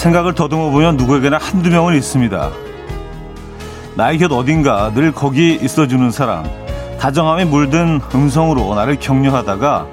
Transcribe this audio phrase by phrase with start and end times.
[0.00, 2.50] 생각을 더듬어 보면 누구에게나 한두 명은 있습니다.
[3.96, 6.44] 나의 곁 어딘가 늘 거기 있어주는 사람.
[6.98, 9.86] 다정함에 물든 음성으로 나를 격려하다가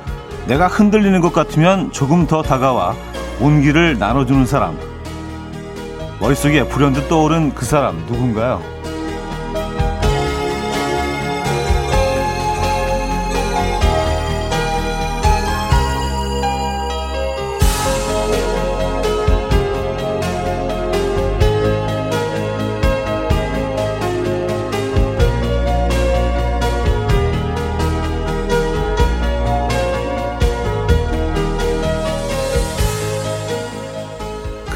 [0.48, 2.96] 내가 흔들리는 것 같으면 조금 더 다가와
[3.42, 4.78] 온기를 나눠주는 사람.
[6.22, 8.62] 머릿속에 불현듯 떠오른 그 사람 누군가요?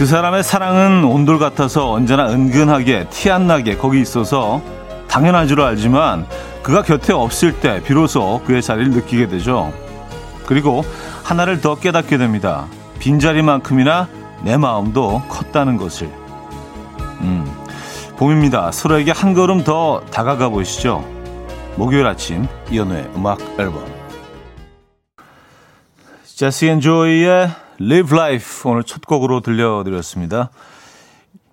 [0.02, 4.60] 그 사람의 사랑은 온돌 같아서 언제나 은근하게 티 안 나게 거기 있어서
[5.08, 6.26] 당연한 줄 알지만
[6.64, 9.72] 그가 곁에 없을 때 비로소 그의 자리를 느끼게 되죠.
[10.48, 10.84] 그리고
[11.24, 12.66] 하나를 더 깨닫게 됩니다.
[12.98, 14.08] 빈자리만큼이나
[14.42, 16.10] 내 마음도 컸다는 것을.
[17.22, 17.46] 음,
[18.18, 18.72] 봄입니다.
[18.72, 21.08] 서로에게 한 걸음 더 다가가 보시죠.
[21.76, 23.86] 목요일 아침 이연우의 음악 앨범.
[26.26, 30.52] 제시 앤 조이의 Live Life 오늘 첫 곡으로 들려드렸습니다.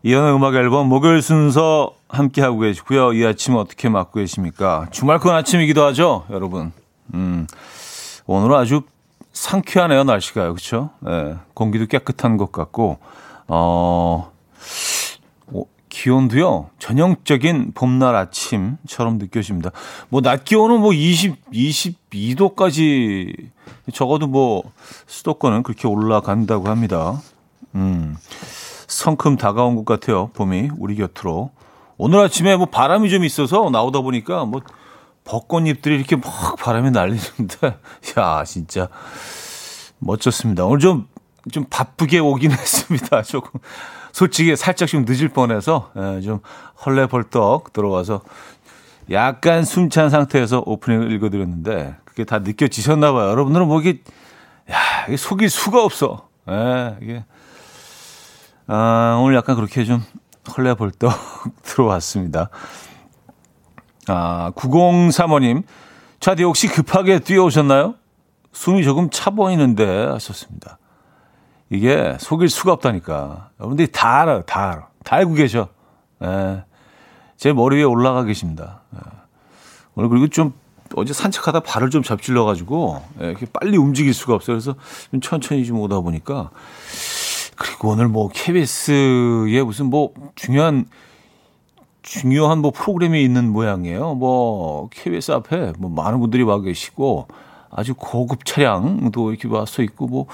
[0.03, 3.15] 이연의 음악 앨범 목요일 순서 함께 하고 계시고요.
[3.15, 4.89] 이 아침 어떻게 맞고 계십니까?
[4.91, 6.73] 주말권 아침이기도 하죠, 여러분.
[7.15, 7.47] 음,
[8.27, 8.83] 오늘은 아주
[9.33, 10.43] 상쾌하네요, 날씨가.
[10.43, 10.91] 그렇죠?
[11.01, 12.99] 네, 공기도 깨끗한 것 같고
[13.47, 14.31] 어,
[15.89, 19.71] 기온도요, 전형적인 봄날 아침처럼 느껴집니다.
[20.09, 23.49] 뭐, 낮 기온은 뭐 20, 22도까지
[23.93, 24.63] 적어도 뭐,
[25.07, 27.21] 수도권은 그렇게 올라간다고 합니다.
[27.75, 28.17] 음,
[28.87, 31.51] 성큼 다가온 것 같아요, 봄이 우리 곁으로.
[31.97, 34.61] 오늘 아침에 뭐 바람이 좀 있어서 나오다 보니까 뭐,
[35.25, 37.79] 벚꽃잎들이 이렇게 막 바람이 날리는데,
[38.19, 38.89] 야, 진짜
[39.99, 40.65] 멋졌습니다.
[40.65, 41.09] 오늘 좀,
[41.53, 43.61] 좀 바쁘게 오긴 했습니다, 조금.
[44.19, 46.41] 솔직히 살짝 좀 늦을 뻔해서 예, 좀
[46.85, 48.23] 헐레벌떡 들어와서
[49.13, 53.29] 약간 숨찬 상태에서 오프닝을 읽어드렸는데 그게 다 느껴지셨나 봐요.
[53.31, 54.03] 여러분들은 뭐 이게
[54.73, 56.27] 야 이게 속일 수가 없어.
[56.51, 57.25] 예, 이게
[58.67, 60.03] 아, 오늘 약간 그렇게 좀
[60.57, 61.13] 헐레벌떡
[61.63, 62.51] 들어왔습니다.
[64.09, 65.63] 아, 9035님,
[66.19, 67.95] 차디 혹시 급하게 뛰어오셨나요?
[68.51, 70.79] 숨이 조금 차 보이는데 하셨습니다.
[71.71, 73.51] 이게 속일 수가 없다니까.
[73.61, 74.43] 여러분들이 다 알아요.
[74.43, 74.89] 다 알아.
[75.05, 75.69] 다 알고 계셔.
[76.23, 76.65] 예.
[77.37, 78.83] 제 머리 위에 올라가 계십니다.
[78.95, 78.99] 예.
[79.95, 80.53] 오늘 그리고 좀
[80.95, 84.57] 어제 산책하다 발을 좀 접질러가지고 예, 이렇게 빨리 움직일 수가 없어요.
[84.57, 84.75] 그래서
[85.11, 86.51] 좀 천천히 좀 오다 보니까
[87.57, 90.87] 그리고 오늘 뭐 KBS에 무슨 뭐 중요한
[92.03, 94.15] 중요한 뭐 프로그램이 있는 모양이에요.
[94.15, 97.29] 뭐 KBS 앞에 뭐 많은 분들이 와 계시고
[97.71, 100.27] 아주 고급 차량도 이렇게 와서 있고 뭐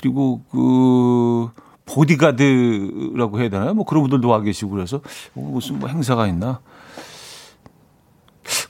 [0.00, 1.50] 그리고 그
[1.84, 3.74] 보디가드라고 해야 되나요?
[3.74, 4.98] 뭐 그런 분들도 와 계시고 그래서
[5.34, 6.60] 어, 무슨 뭐 행사가 있나?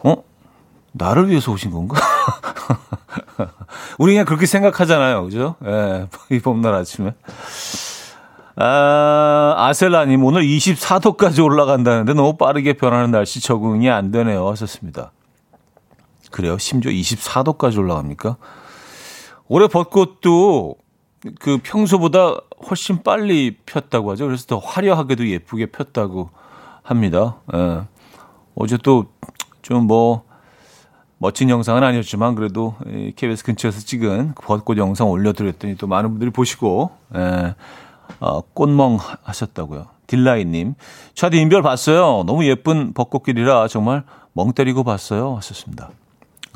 [0.02, 0.16] 어?
[0.92, 2.00] 나를 위해서 오신 건가?
[3.98, 5.24] 우리 그냥 그렇게 생각하잖아요.
[5.24, 5.54] 그죠?
[5.64, 7.14] 예, 이 봄날 아침에.
[8.56, 14.48] 아, 아셀라님, 오늘 24도까지 올라간다는데 너무 빠르게 변하는 날씨 적응이 안 되네요.
[14.48, 15.12] 하셨습니다.
[16.30, 16.58] 그래요?
[16.58, 18.36] 심지어 24도까지 올라갑니까?
[19.48, 20.76] 올해 벚꽃도
[21.38, 22.36] 그 평소보다
[22.68, 24.26] 훨씬 빨리 폈다고 하죠.
[24.26, 26.30] 그래서 더 화려하게도 예쁘게 폈다고
[26.82, 27.36] 합니다.
[27.54, 27.82] 예.
[28.54, 29.06] 어제 또
[29.62, 30.24] 좀 뭐
[31.18, 32.74] 멋진 영상은 아니었지만 그래도
[33.14, 37.54] KBS 근처에서 찍은 벚꽃 영상 올려드렸더니 또 많은 분들이 보시고 예.
[38.20, 39.86] 어, 꽃멍 하셨다고요.
[40.06, 40.74] 딜라이님,
[41.14, 42.24] 차디 인별 봤어요.
[42.26, 45.36] 너무 예쁜 벚꽃길이라 정말 멍 때리고 봤어요.
[45.36, 45.90] 하셨습니다.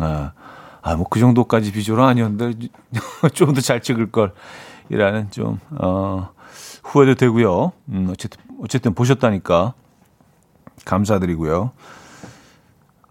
[0.00, 0.30] 예.
[0.84, 2.68] 아, 뭐 그 정도까지 비주얼은 아니었는데
[3.32, 4.34] 좀 더 잘 찍을 걸
[4.90, 6.28] 이라는 좀 어,
[6.84, 7.72] 후회도 되고요.
[7.88, 9.72] 음, 어쨌든 어쨌든 보셨다니까
[10.84, 11.72] 감사드리고요.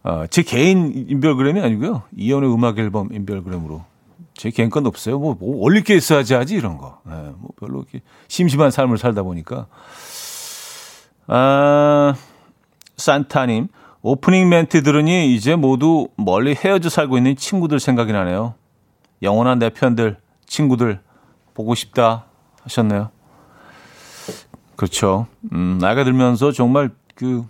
[0.03, 2.03] 어, 제 개인 인별그램이 아니고요.
[2.15, 3.83] 이연의 음악 앨범 인별그램으로
[4.35, 5.17] 제 개인 건 없어요.
[5.17, 7.01] 뭐, 뭐 올릴 게 있어야지 하지 이런 거.
[7.05, 9.65] 네, 뭐 별로 이렇게 심심한 삶을 살다 보니까
[11.25, 12.13] 아,
[12.97, 13.69] 산타님
[14.03, 18.53] 오프닝 멘트 들으니 이제 모두 멀리 헤어져 살고 있는 친구들 생각이 나네요.
[19.21, 20.99] 영원한 내 편들, 친구들
[21.53, 22.25] 보고 싶다
[22.63, 23.09] 하셨네요.
[24.75, 25.27] 그렇죠.
[25.53, 27.45] 음, 나이가 들면서 정말 그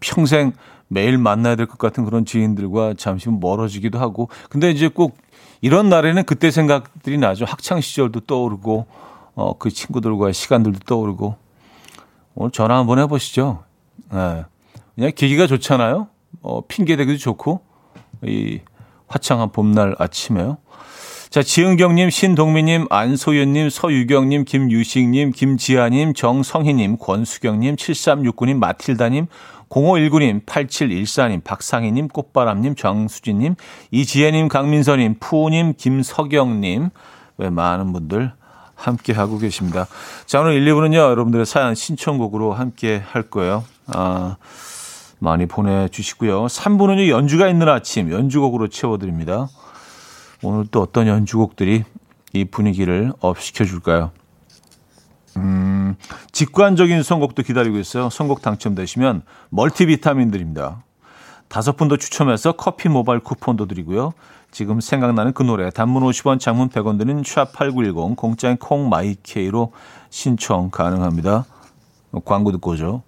[0.00, 0.52] 평생
[0.88, 4.28] 매일 만나야 될 것 같은 그런 지인들과 잠시 멀어지기도 하고.
[4.50, 5.18] 근데 이제 꼭
[5.60, 7.44] 이런 날에는 그때 생각들이 나죠.
[7.44, 8.86] 학창 시절도 떠오르고,
[9.36, 11.36] 어, 그 친구들과의 시간들도 떠오르고.
[12.34, 13.62] 오늘 전화 한번 해보시죠.
[14.12, 14.44] 네.
[14.94, 16.08] 그냥 계기가 좋잖아요.
[16.42, 17.60] 어, 핑계 대기도 좋고,
[18.24, 18.60] 이
[19.06, 20.58] 화창한 봄날 아침에요.
[21.30, 29.26] 자, 지은경님, 신동민님, 안소연님, 서유경님, 김유식님, 김지아님, 정성희님, 권수경님, 7369님, 마틸다님,
[29.68, 33.56] 0519님, 8714님, 박상희님, 꽃바람님, 정수진님,
[33.90, 36.88] 이지혜님, 강민서님, 푸님, 김석영님,
[37.36, 38.32] 왜 많은 분들
[38.74, 39.86] 함께 하고 계십니다.
[40.24, 43.64] 자, 오늘 1, 2부는요, 여러분들의 사연 신청곡으로 함께 할 거예요.
[43.88, 44.36] 아,
[45.18, 46.46] 많이 보내주시고요.
[46.46, 49.48] 3부는요, 연주가 있는 아침, 연주곡으로 채워드립니다.
[50.42, 51.84] 오늘 또 어떤 연주곡들이
[52.32, 54.12] 이 분위기를 up 시켜줄까요?
[55.36, 55.96] 음,
[56.32, 58.10] 직관적인 선곡도 기다리고 있어요.
[58.10, 60.84] 선곡 당첨되시면 멀티비타민들입니다.
[61.48, 64.12] 다섯 분 더 추첨해서 커피 모바일 쿠폰도 드리고요.
[64.50, 69.72] 지금 생각나는 그 노래 단문 50원 장문 100원 드는 샵8910 공짜인 콩마이케이로
[70.10, 71.46] 신청 가능합니다.
[72.24, 73.02] 광고 듣고 오죠.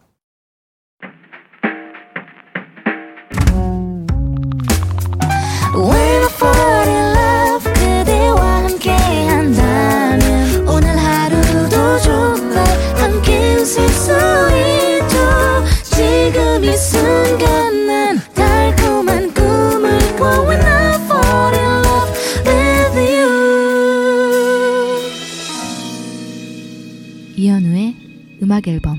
[28.60, 28.98] 음악 앨범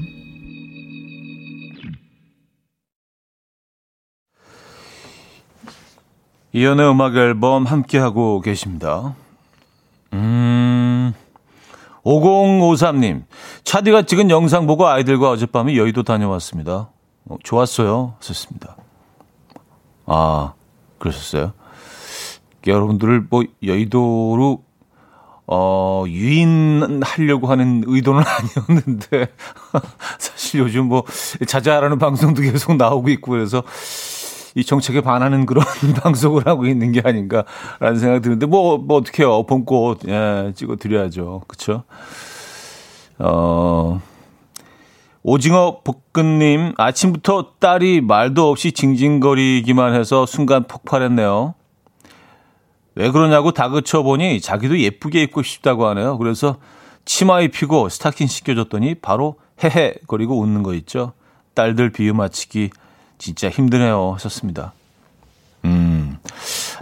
[6.53, 9.15] 이연의 음악 앨범 함께하고 계십니다.
[10.13, 11.13] 음,
[12.03, 13.23] 5053님,
[13.63, 16.89] 차디가 찍은 영상 보고 아이들과 어젯밤에 여의도 다녀왔습니다.
[17.25, 18.15] 어, 좋았어요.
[18.19, 18.75] 썼습니다.
[20.07, 20.53] 아,
[20.97, 21.53] 그러셨어요?
[22.67, 24.63] 여러분들을 뭐 여의도로
[25.53, 29.27] 어, 유인하려고 하는 의도는 아니었는데,
[30.17, 31.03] 사실 요즘 뭐,
[31.45, 33.61] 자자라는 방송도 계속 나오고 있고, 그래서
[34.55, 35.65] 이 정책에 반하는 그런
[36.01, 39.45] 방송을 하고 있는 게 아닌가라는 생각이 드는데, 뭐, 뭐, 어떡해요.
[39.45, 41.41] 봄꽃, 예, 찍어 드려야죠.
[41.49, 41.83] 그쵸?
[43.19, 44.01] 어,
[45.21, 45.81] 오징어
[46.13, 51.55] 볶음님, 아침부터 딸이 말도 없이 징징거리기만 해서 순간 폭발했네요.
[53.01, 56.19] 왜 그러냐고 다그쳐 보니 자기도 예쁘게 입고 싶다고 하네요.
[56.19, 56.57] 그래서
[57.03, 61.13] 치마 입히고 스타킹 씻겨줬더니 바로 헤헤 거리고 웃는 거 있죠.
[61.55, 62.69] 딸들 비유 맞추기
[63.17, 64.13] 진짜 힘드네요.
[64.13, 64.73] 하셨습니다.
[65.65, 66.19] 음,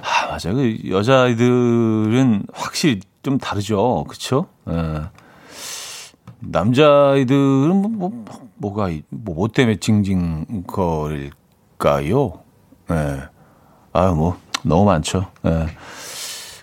[0.01, 0.55] 아, 맞아요.
[0.55, 4.03] 그 여자아이들은 확실히 좀 다르죠.
[4.09, 4.47] 그쵸?
[4.69, 5.03] 예.
[6.41, 8.25] 남자아이들은 뭐, 뭐,
[8.55, 11.33] 뭐가, 뭐, 뭐 때문에 징징거릴까요?
[12.91, 13.21] 예.
[13.93, 15.27] 아유, 뭐, 너무 많죠.
[15.45, 15.67] 예.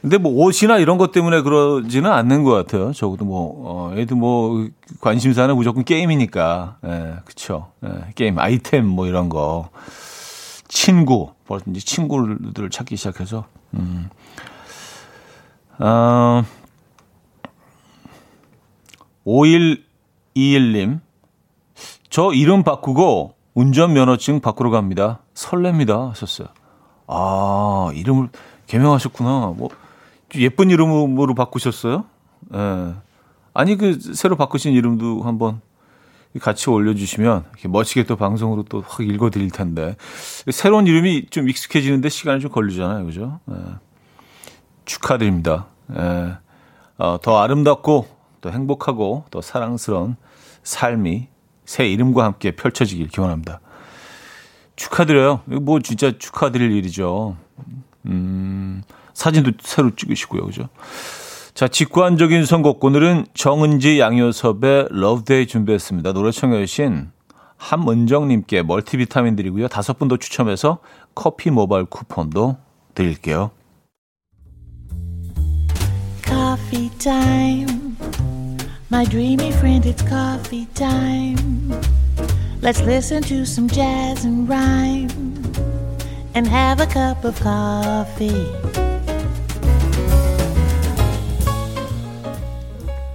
[0.01, 2.93] 근데 뭐 옷이나 이런 것 때문에 그러지는 않는 것 같아요.
[2.93, 4.69] 적어도 뭐, 어, 애도 뭐,
[5.01, 6.77] 관심사는 무조건 게임이니까.
[6.87, 7.73] 예, 그쵸.
[7.85, 9.71] 예, 게임, 아이템 뭐 이런 거.
[10.69, 13.47] 친구, 벌써 이제 친구들을 찾기 시작해서.
[13.75, 14.09] 음.
[15.79, 16.45] 어,
[19.27, 21.01] 5121님.
[22.11, 25.21] 저 이름 바꾸고 운전면허증 바꾸러 갑니다.
[25.35, 26.11] 설렙니다.
[26.11, 26.49] 하셨어요.
[27.07, 28.29] 아, 이름을
[28.67, 29.55] 개명하셨구나.
[29.57, 29.69] 뭐,
[30.37, 32.05] 예쁜 이름으로 바꾸셨어요?
[32.55, 32.95] 예.
[33.55, 35.61] 아니, 그, 새로 바꾸신 이름도 한번
[36.41, 39.97] 같이 올려주시면, 이렇게 멋지게 또 방송으로 또 확 읽어드릴 텐데.
[40.51, 43.07] 새로운 이름이 좀 익숙해지는데 시간이 좀 걸리잖아요.
[43.07, 43.41] 그죠?
[43.51, 43.55] 예.
[44.85, 45.67] 축하드립니다.
[45.97, 46.37] 예.
[46.99, 48.07] 어, 더 아름답고,
[48.41, 50.17] 더 행복하고, 더 사랑스러운
[50.63, 51.29] 삶이
[51.65, 53.61] 새 이름과 함께 펼쳐지길 기원합니다.
[54.77, 55.41] 축하드려요.
[55.47, 57.37] 뭐 진짜 축하드릴 일이죠.
[58.07, 58.83] 음,
[59.15, 60.45] 사진도 새로 찍으시고요.
[60.47, 60.69] 그죠?
[61.55, 62.85] 자, 직관적인 선곡.
[62.85, 66.13] 오늘은 정은지 양요섭의 Love Day 준비했습니다.
[66.13, 67.11] 노래 청해주신
[67.57, 69.69] 함은정님께 멀티비타민 드리고요.
[69.69, 70.79] 다섯 분 더 추첨해서
[71.15, 72.59] 커피 모바일 쿠폰도
[72.95, 73.51] 드릴게요.
[76.27, 77.97] Coffee time.
[78.93, 81.73] My dreamy friend, it's coffee time.
[82.63, 85.09] Let's listen to some jazz and rhyme
[86.35, 88.47] and have a cup of coffee.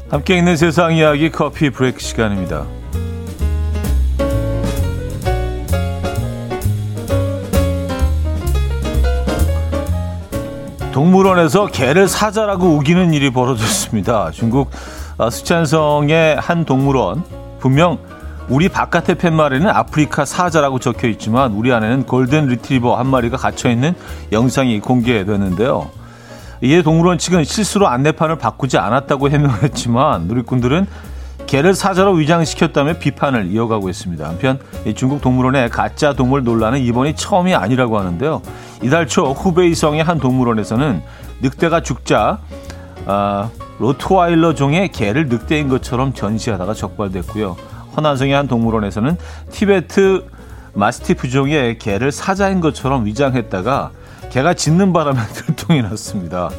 [0.10, 2.66] 함께 있는 세상 이야기 커피 브레이크 시간입니다.
[10.94, 14.32] 동물원에서 개를 사자라고 우기는 일이 벌어졌습니다.
[14.32, 14.70] 중국
[15.18, 17.24] 수촨성의 한 동물원
[17.60, 17.98] 분명
[18.52, 23.96] 우리 바깥의 팻말에는 아프리카 사자라고 적혀 있지만 우리 안에는 골든 리트리버 한 마리가 갇혀 있는
[24.34, 25.90] 영상이 공개됐는데요.
[26.60, 30.86] 이에 동물원 측은 실수로 안내판을 바꾸지 않았다고 해명했지만 누리꾼들은
[31.48, 34.28] 개를 사자로 위장시켰다며 비판을 이어가고 있습니다.
[34.28, 34.60] 한편
[34.96, 38.42] 중국 동물원의 가짜 동물 논란은 이번이 처음이 아니라고 하는데요.
[38.84, 41.02] 이달 초 후베이성의 한 동물원에서는
[41.42, 42.40] 늑대가 죽자
[43.06, 47.71] 아, 로트와일러 종의 개를 늑대인 것처럼 전시하다가 적발됐고요.
[47.96, 49.18] 허난성의 한 동물원에서는
[49.52, 50.26] 티베트
[50.74, 53.92] 마스티프 종의 개를 사자인 것처럼 위장했다가
[54.30, 56.50] 개가 짖는 바람에 들통이 났습니다.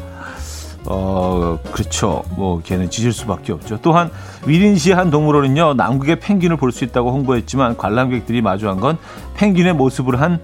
[0.84, 2.24] 어, 그렇죠.
[2.30, 3.78] 뭐, 걔는 짖을 수밖에 없죠.
[3.82, 4.10] 또한,
[4.46, 8.98] 위린시 한 동물원은요, 남극의 펭귄을 볼 수 있다고 홍보했지만, 관람객들이 마주한 건
[9.36, 10.40] 펭귄의 모습을 한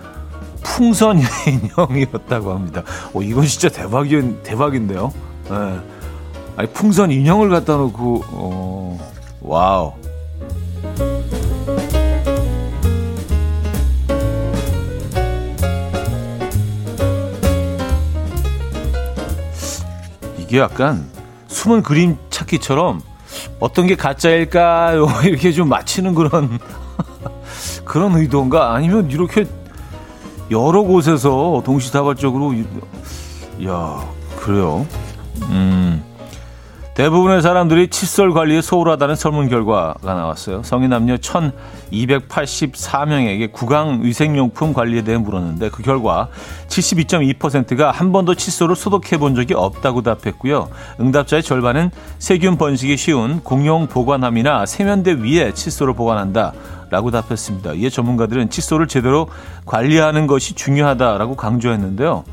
[0.63, 2.85] 풍선 인형이었다고 합니다.
[3.13, 5.13] 오, 이건 진짜 대박인, 대박인데요.
[5.51, 5.81] 예.
[6.57, 9.93] 아니, 풍선 인형을 갖다 놓고, 어, 와우.
[20.49, 21.07] 이게 약간
[21.49, 23.03] 숨은 그림 찾기처럼
[23.61, 25.07] 어떤 게 가짜일까요?
[25.25, 26.59] 이렇게 좀 맞히는 그런
[27.85, 28.75] 그런 의도인가?
[28.75, 29.45] 아니면 이렇게
[30.51, 32.55] 여러 곳에서 동시다발적으로
[33.67, 34.09] 야
[34.41, 34.87] 그래요.
[35.43, 35.88] 음.
[36.99, 40.65] 대부분의 사람들이 칫솔 관리에 소홀하다는 설문 결과가 나왔어요.
[40.65, 46.27] 성인 남녀 1,284명에게 구강 위생용품 관리에 대해 물었는데 그 결과
[46.67, 50.71] 72.2%가 한 번도 칫솔을 소독해 본 적이 없다고 답했고요.
[50.99, 56.53] 응답자의 절반은 세균 번식이 쉬운 공용 보관함이나 세면대 위에 칫솔을 보관한다.
[56.91, 57.75] 라고 답했습니다.
[57.75, 59.29] 이에 전문가들은 칫솔을 제대로
[59.67, 62.25] 관리하는 것이 중요하다라고 강조했는데요.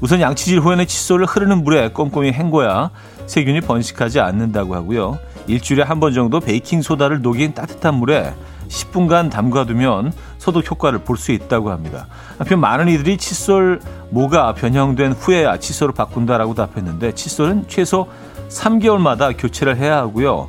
[0.00, 2.90] 우선 양치질 후에는 칫솔을 흐르는 물에 꼼꼼히 헹궈야
[3.26, 5.18] 세균이 번식하지 않는다고 하고요.
[5.46, 8.32] 일주일에 한 번 정도 베이킹 소다를 녹인 따뜻한 물에
[8.68, 12.06] 10분간 담가두면 소독 효과를 볼 수 있다고 합니다.
[12.38, 13.80] 한편 많은 이들이 칫솔
[14.10, 18.06] 모가 변형된 후에야 칫솔을 바꾼다라고 답했는데 칫솔은 최소
[18.48, 20.48] 3개월마다 교체를 해야 하고요.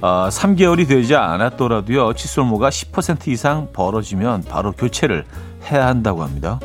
[0.00, 2.14] 어, 3개월이 되지 않았더라도요.
[2.14, 5.24] 칫솔 모가 10% 이상 벌어지면 바로 교체를
[5.70, 6.58] 해야 한다고 합니다.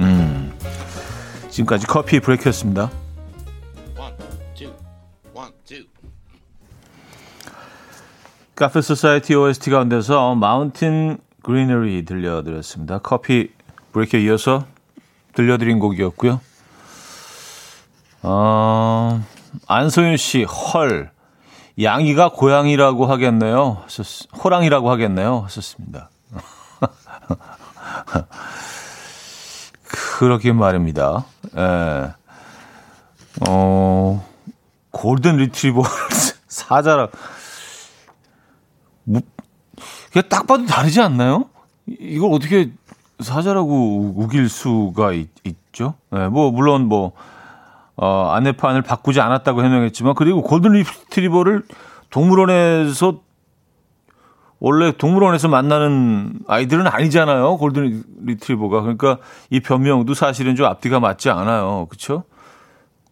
[0.00, 0.41] 음.
[1.52, 2.90] 지금까지 커피 브레이크였습니다.
[8.54, 12.98] 카페 소사이티 OST 가운데서 마운틴 그리너리 들려드렸습니다.
[12.98, 13.50] 커피
[13.92, 14.64] 브레이크에 이어서
[15.34, 16.40] 들려드린 곡이었고요.
[18.22, 19.22] 어,
[19.66, 21.10] 안소윤 씨, 헐.
[21.80, 23.82] 양이가 고양이라고 하겠네요.
[24.42, 25.40] 호랑이라고 하겠네요.
[25.40, 26.10] 하셨습니다.
[30.18, 31.24] 그렇게 말입니다.
[31.56, 32.12] 예.
[33.48, 34.26] 어,
[34.90, 35.82] 골든 리트리버
[36.48, 37.08] 사자라.
[39.04, 39.22] 뭐,
[40.08, 41.46] 그게 딱 봐도 다르지 않나요?
[41.86, 42.70] 이걸 어떻게
[43.20, 45.30] 사자라고 우길 수가 있,
[45.72, 47.12] 죠 네, 뭐, 물론 뭐,
[47.96, 51.64] 어, 안내판을 바꾸지 않았다고 해명했지만, 그리고 골든 리트리버를
[52.10, 53.20] 동물원에서,
[54.64, 57.56] 원래 동물원에서 만나는 아이들은 아니잖아요.
[57.56, 58.82] 골든 리트리버가.
[58.82, 59.18] 그러니까
[59.50, 61.88] 이 변명도 사실은 좀 앞뒤가 맞지 않아요.
[61.90, 62.22] 그쵸?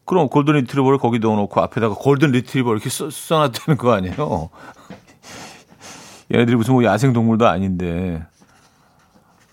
[0.05, 4.51] 그럼 골든 리트리버를 거기 넣어놓고 앞에다가 골든 리트리버 이렇게 써, 써놨다는 거 아니에요?
[6.33, 8.25] 얘네들이 무슨 뭐 야생 동물도 아닌데.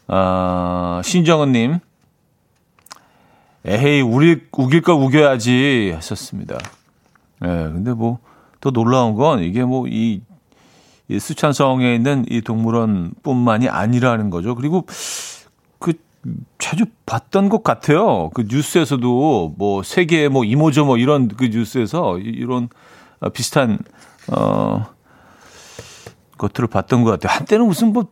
[0.06, 1.80] 아, 신정은님.
[3.66, 5.94] 에헤이, 우리, 우길 걸 우겨야지.
[5.96, 6.60] 하셨습니다.
[7.44, 8.20] 예, 네, 근데 뭐,
[8.62, 10.22] 또 놀라운 건 이게 뭐, 이,
[11.10, 14.56] 이 수찬성에 있는 이 동물원 뿐만이 아니라는 거죠.
[14.56, 14.86] 그리고
[15.80, 15.94] 그,
[16.58, 18.30] 자주 봤던 것 같아요.
[18.34, 22.70] 그 뉴스에서도 뭐, 세계 뭐, 이모저 뭐, 이런 그 뉴스에서 이런
[23.34, 23.80] 비슷한,
[24.30, 24.86] 어,
[26.38, 27.36] 것들을 봤던 것 같아요.
[27.36, 28.06] 한때는 무슨 뭐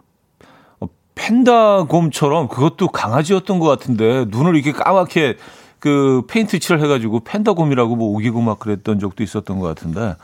[0.80, 5.38] 어, 팬다곰처럼 그것도 강아지였던 것 같은데 눈을 이렇게 까맣게
[5.86, 10.16] 그 페인트 칠을 해가지고 팬다곰이라고 뭐 우기고 막 그랬던 적도 있었던 것 같은데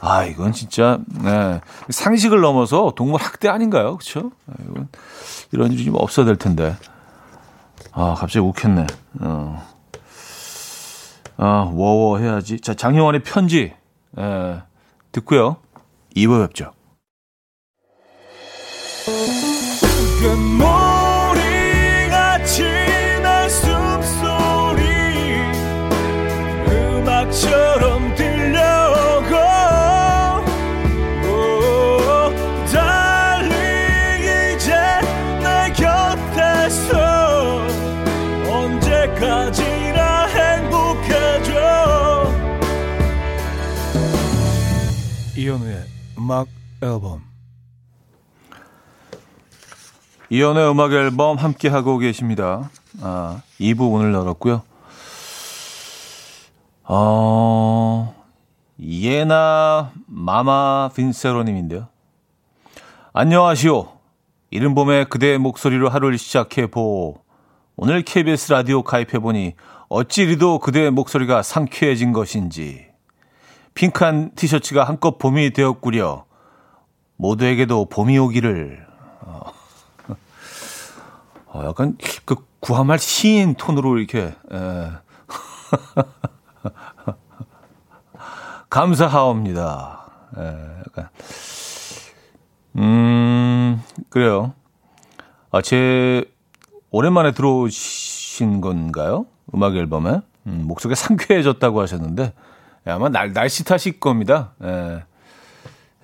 [0.00, 1.60] 아 이건 진짜 네.
[1.90, 3.98] 상식을 넘어서 동물 학대 아닌가요?
[3.98, 4.30] 그렇죠?
[4.64, 4.88] 이건
[5.52, 6.74] 이런 일이 좀 없어야 될 텐데
[7.92, 8.86] 아 갑자기 욱했네.
[9.20, 9.62] 어.
[11.36, 12.58] 아 워워 해야지.
[12.58, 13.74] 자 장영환의 편지
[14.18, 14.62] 예,
[15.12, 15.56] 듣고요.
[16.16, 16.72] 2부 뵙죠.
[20.22, 20.60] 금
[45.50, 45.84] 이현우의
[46.16, 46.46] 음악
[46.80, 47.22] 앨범
[50.30, 52.70] 이연의 음악 앨범 함께 하고 계십니다.
[53.02, 54.62] 아, 2부 오늘 열었고요.
[56.84, 58.14] 어,
[58.80, 61.88] 예나 마마 빈세로님인데요.
[63.12, 63.88] 안녕하시오.
[64.50, 67.18] 이른 봄에 그대의 목소리로 하루를 시작해보.
[67.74, 69.54] 오늘 KBS 라디오 가입해보니
[69.88, 72.89] 어찌 이리도 그대의 목소리가 상쾌해진 것인지
[73.74, 76.24] 핑크한 티셔츠가 한껏 봄이 되었구려
[77.16, 78.86] 모두에게도 봄이 오기를
[79.22, 79.40] 어,
[81.48, 84.34] 어 약간 그 구함할 시인 톤으로 이렇게 에.
[88.70, 90.10] 감사하옵니다.
[90.38, 90.42] 에,
[90.86, 91.08] 약간
[92.76, 94.54] 음 그래요.
[95.50, 96.24] 아, 제
[96.90, 99.26] 오랜만에 들어오신 건가요?
[99.54, 102.32] 음악 앨범에 음, 목소리가 상쾌해졌다고 하셨는데
[102.86, 104.52] 아마 날, 날씨 탓일 겁니다.
[104.62, 105.02] 예.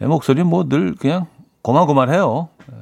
[0.06, 1.26] 목소리 뭐늘 그냥
[1.62, 2.48] 고만고만해요.
[2.70, 2.76] 예.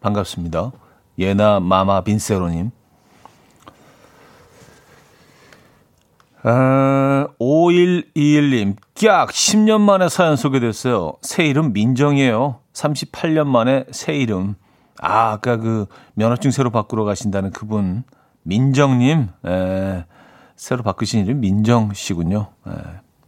[0.00, 0.72] 반갑습니다.
[1.18, 2.70] 예나 마마 빈세로님.
[6.44, 9.30] 아, 5121님, 깍!
[9.30, 11.14] 10년 만에 사연 소개됐어요.
[11.20, 12.60] 새 이름 민정이에요.
[12.72, 14.54] 38년 만에 새 이름.
[15.00, 18.04] 아, 아까 그 면허증 새로 바꾸러 가신다는 그분,
[18.44, 20.04] 민정님, 에,
[20.58, 22.48] 새로 바꾸신 이름 민정 씨군요.
[22.66, 22.72] 에,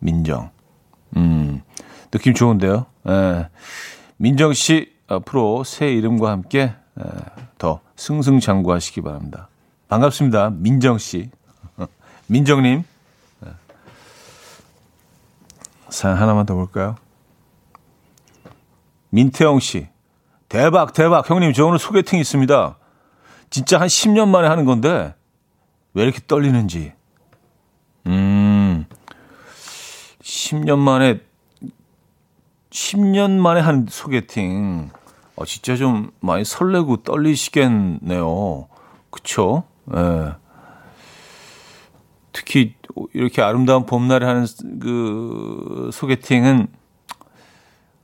[0.01, 0.51] 민정.
[1.17, 1.63] 음,
[2.11, 2.87] 느낌 좋은데요.
[3.07, 3.49] 에,
[4.17, 7.03] 민정 씨 앞으로 새 이름과 함께 에,
[7.57, 9.49] 더 승승장구하시기 바랍니다.
[9.89, 10.51] 반갑습니다.
[10.51, 11.31] 민정 씨.
[12.27, 12.83] 민정님.
[15.89, 16.97] 사연 하나만 더 볼까요?
[19.11, 19.89] 민태영 씨.
[20.49, 21.29] 대박, 대박.
[21.29, 22.77] 형님, 저 오늘 소개팅 있습니다.
[23.51, 25.15] 진짜 한 10년 만에 하는 건데,
[25.95, 26.93] 왜 이렇게 떨리는지.
[28.07, 28.87] 음,
[30.23, 31.21] 10년 만에,
[32.71, 34.91] 10년 만에 한 소개팅.
[35.37, 38.69] 어, 진짜 좀 많이 설레고 떨리시겠네요.
[39.11, 39.65] 그쵸?
[39.95, 40.01] 예.
[40.01, 40.33] 네.
[42.33, 42.75] 특히
[43.13, 44.47] 이렇게 아름다운 봄날에 하는
[44.81, 46.69] 그 소개팅은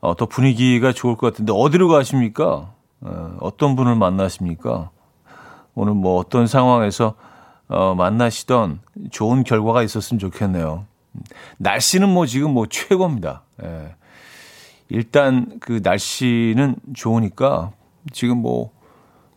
[0.01, 2.73] 어, 더 분위기가 좋을 것 같은데 어디로 가십니까?
[3.01, 4.91] 어, 어떤 분을 만나십니까?
[5.75, 7.15] 오늘 뭐 어떤 상황에서
[7.69, 10.85] 어, 만나시던 좋은 결과가 있었으면 좋겠네요.
[11.59, 13.43] 날씨는 뭐 지금 뭐 최고입니다.
[13.63, 13.95] 예.
[14.89, 17.73] 일단 그 날씨는 좋으니까
[18.13, 18.71] 지금 뭐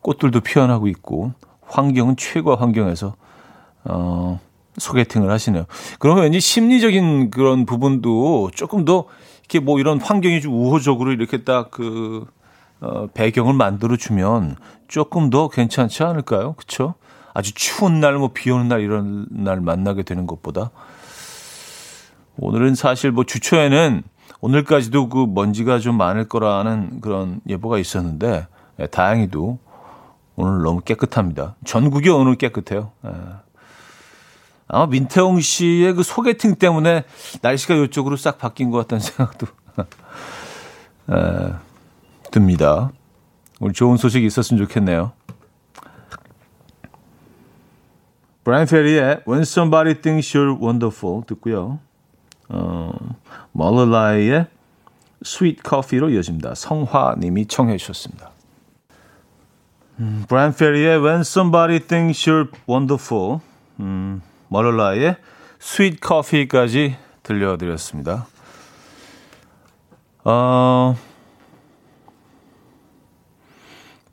[0.02, 3.16] 꽃들도 피어나고 있고 환경은 최고 환경에서
[3.86, 4.40] 어
[4.78, 5.66] 소개팅을 하시네요.
[5.98, 9.06] 그러면 왠지 심리적인 그런 부분도 조금 더
[9.40, 12.28] 이렇게 뭐 이런 환경이 좀 우호적으로 이렇게 딱그
[12.82, 14.56] 어, 배경을 만들어 주면
[14.88, 16.54] 조금 더 괜찮지 않을까요?
[16.54, 16.96] 그렇죠?
[17.40, 20.72] 아주 추운 날, 뭐 비 오는 날 이런 날 만나게 되는 것보다
[22.36, 24.04] 오늘은 사실 뭐 주초에는
[24.42, 28.46] 오늘까지도 그 먼지가 좀 많을 거라는 그런 예보가 있었는데
[28.80, 29.58] 예, 다행히도
[30.36, 31.56] 오늘 너무 깨끗합니다.
[31.66, 32.92] 전국이 오늘 깨끗해요.
[33.06, 33.10] 예.
[34.68, 37.06] 아마 민태웅 씨의 그 소개팅 때문에
[37.42, 39.48] 날씨가 이쪽으로 싹 바뀐 것 같다는 생각도
[41.10, 41.54] 에,
[42.32, 42.92] 듭니다.
[43.62, 45.14] 우리 좋은 소식이 있었으면 좋겠네요.
[48.50, 51.78] 브라이언 페리의 When Somebody Thinks You're Wonderful 듣고요.
[52.48, 52.92] 어,
[53.52, 54.48] 멀러라이의
[55.24, 56.56] Sweet Coffee로 이어집니다.
[56.56, 58.32] 성화님이 청해 주셨습니다.
[60.00, 63.42] 음, 브라이언 페리의 When Somebody Thinks You're Wonderful
[63.82, 65.18] 음, 머럴라의
[65.60, 68.26] Sweet Coffee까지 들려드렸습니다.
[70.24, 70.96] 어,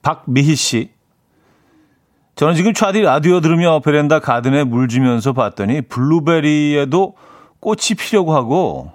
[0.03, 0.96] 박미희 씨.
[2.37, 7.15] 저는 지금 차디 라디오 들으며 베란다 가든에 물 주면서 봤더니 블루베리에도
[7.61, 8.93] 꽃이 피려고 하고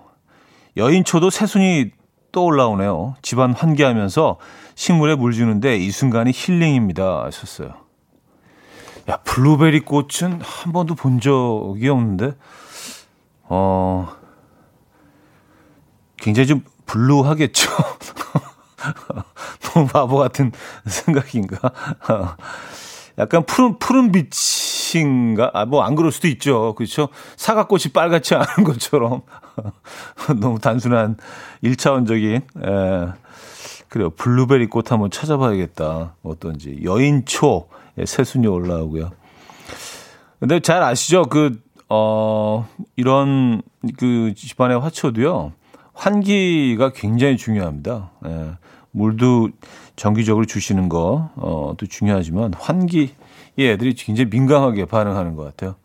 [0.78, 1.90] 여인초도 새순이
[2.32, 3.16] 또 올라오네요.
[3.24, 4.38] 집안 환기하면서
[4.76, 7.24] 식물에 물 주는데 이 순간이 힐링입니다.
[7.26, 7.74] 하셨어요.
[9.10, 12.36] 야, 블루베리 꽃은 한 번도 본 적이 없는데,
[13.44, 14.08] 어,
[16.18, 17.70] 굉장히 좀 블루하겠죠.
[19.74, 20.52] 너무 바보 같은
[20.86, 21.58] 생각인가?
[23.18, 25.52] 약간 푸른, 푸른 빛인가?
[25.54, 26.74] 아, 뭐, 안 그럴 수도 있죠.
[26.76, 27.10] 그렇죠?
[27.36, 29.22] 사과꽃이 빨갛지 않은 것처럼.
[30.40, 31.18] 너무 단순한
[31.64, 33.14] 1차원적인, 에,
[33.90, 34.10] 그래요.
[34.12, 36.16] 블루베리 꽃 한번 찾아봐야겠다.
[36.24, 36.80] 어떤지.
[36.84, 37.68] 여인초.
[37.98, 39.12] 예, 새순이 올라오고요.
[40.40, 41.24] 근데 잘 아시죠?
[41.24, 43.62] 그, 어, 이런
[43.98, 45.52] 그 집안의 화초도요.
[45.94, 48.12] 환기가 굉장히 중요합니다.
[48.26, 48.52] 예,
[48.92, 49.50] 물도
[50.02, 53.12] 정기적으로 주시는 거, 어, 또 중요하지만 환기에
[53.60, 55.76] 애들이 굉장히 민감하게 반응하는 것 같아요.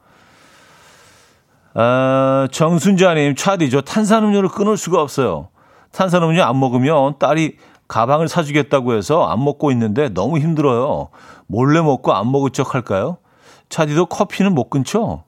[1.75, 3.83] 아, 정순자님, 차디죠.
[3.83, 5.49] 탄산음료를 끊을 수가 없어요.
[5.93, 11.11] 탄산음료 안 먹으면 딸이 가방을 사주겠다고 해서 안 먹고 있는데 너무 힘들어요.
[11.47, 13.19] 몰래 먹고 안 먹을 척 할까요?
[13.69, 15.25] 차디도 커피는 못 끊죠?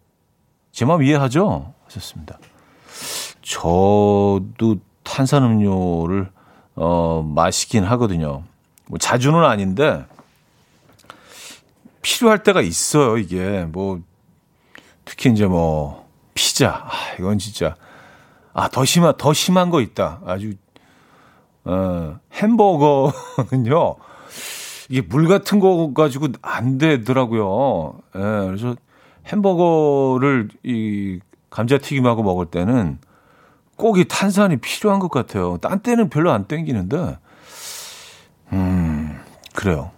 [0.72, 1.74] 제 마음 이해하죠?
[1.84, 2.38] 하셨습니다.
[3.42, 6.30] 저도 탄산음료를,
[6.76, 8.44] 어, 마시긴 하거든요.
[8.88, 10.04] 뭐 자주는 아닌데,
[12.02, 13.64] 필요할 때가 있어요, 이게.
[13.70, 14.00] 뭐,
[15.04, 16.84] 특히 이제 뭐, 피자.
[16.86, 17.76] 아, 이건 진짜.
[18.54, 20.20] 아, 더 심한, 더 심한 거 있다.
[20.24, 20.54] 아주,
[21.64, 23.96] 어, 햄버거는요,
[24.88, 28.00] 이게 물 같은 거 가지고 안 되더라고요.
[28.16, 28.74] 예, 그래서
[29.26, 31.20] 햄버거를 이
[31.50, 32.98] 감자튀김하고 먹을 때는
[33.76, 35.58] 꼭 이 탄산이 필요한 것 같아요.
[35.58, 37.18] 딴 때는 별로 안 땡기는데,
[38.52, 39.18] 음,
[39.54, 39.90] 그래요.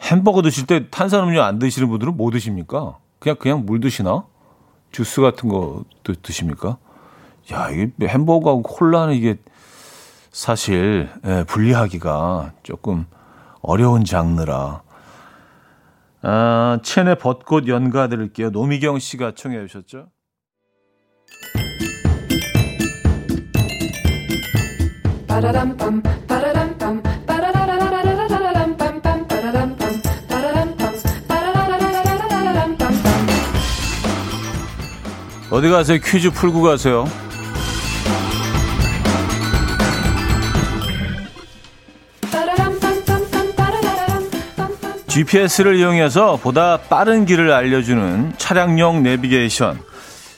[0.00, 2.98] 햄버거 드실 때 탄산음료 안 드시는 분들은 뭐 드십니까?
[3.18, 4.24] 그냥 그냥 물 드시나?
[4.92, 5.84] 주스 같은 거
[6.22, 6.78] 드십니까?
[7.52, 9.36] 야, 이게 햄버거하고 콜라는 이게
[10.30, 13.06] 사실 예, 분리하기가 조금
[13.62, 14.82] 어려운 장르라.
[16.22, 18.50] 아, 첸의 벚꽃 연가 들을게요.
[18.50, 20.08] 노미경 씨가 청해 주셨죠?
[35.50, 35.98] 어디 가세요?
[36.02, 37.06] 퀴즈 풀고 가세요.
[45.06, 49.80] GPS를 이용해서 보다 빠른 길을 알려주는 차량용 내비게이션.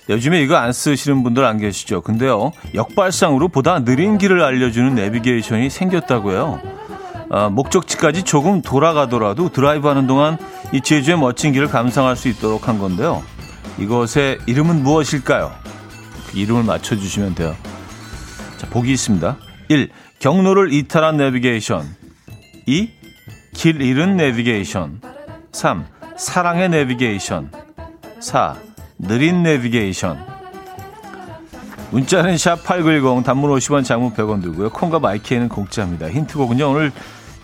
[0.09, 2.03] 요즘에 이거 안 쓰시는 분들 안 계시죠?
[2.03, 6.61] 근데요, 역발상으로 보다 느린 길을 알려주는 내비게이션이 생겼다고요.
[7.31, 10.39] 아, 목적지까지 조금 돌아가더라도 드라이브 하는 동안
[10.73, 13.23] 이 제주의 멋진 길을 감상할 수 있도록 한 건데요.
[13.79, 15.53] 이것의 이름은 무엇일까요?
[16.31, 17.57] 그 이름을 맞춰주시면 돼요.
[18.59, 19.37] 자, 보기 있습니다.
[19.69, 19.91] 1.
[20.19, 21.85] 경로를 이탈한 내비게이션.
[22.67, 22.91] 2.
[23.55, 25.01] 길 잃은 내비게이션
[25.53, 25.87] 3.
[26.17, 27.51] 사랑의 내비게이션
[28.21, 28.57] 4.
[28.99, 30.39] 느린 내비게이션
[31.91, 34.71] 문자는 샵8910 단문 50원 장문 100원 들고요.
[34.71, 36.11] 콩과 마이키에는 공짜입니다.
[36.11, 36.71] 힌트곡은요.
[36.71, 36.93] 오늘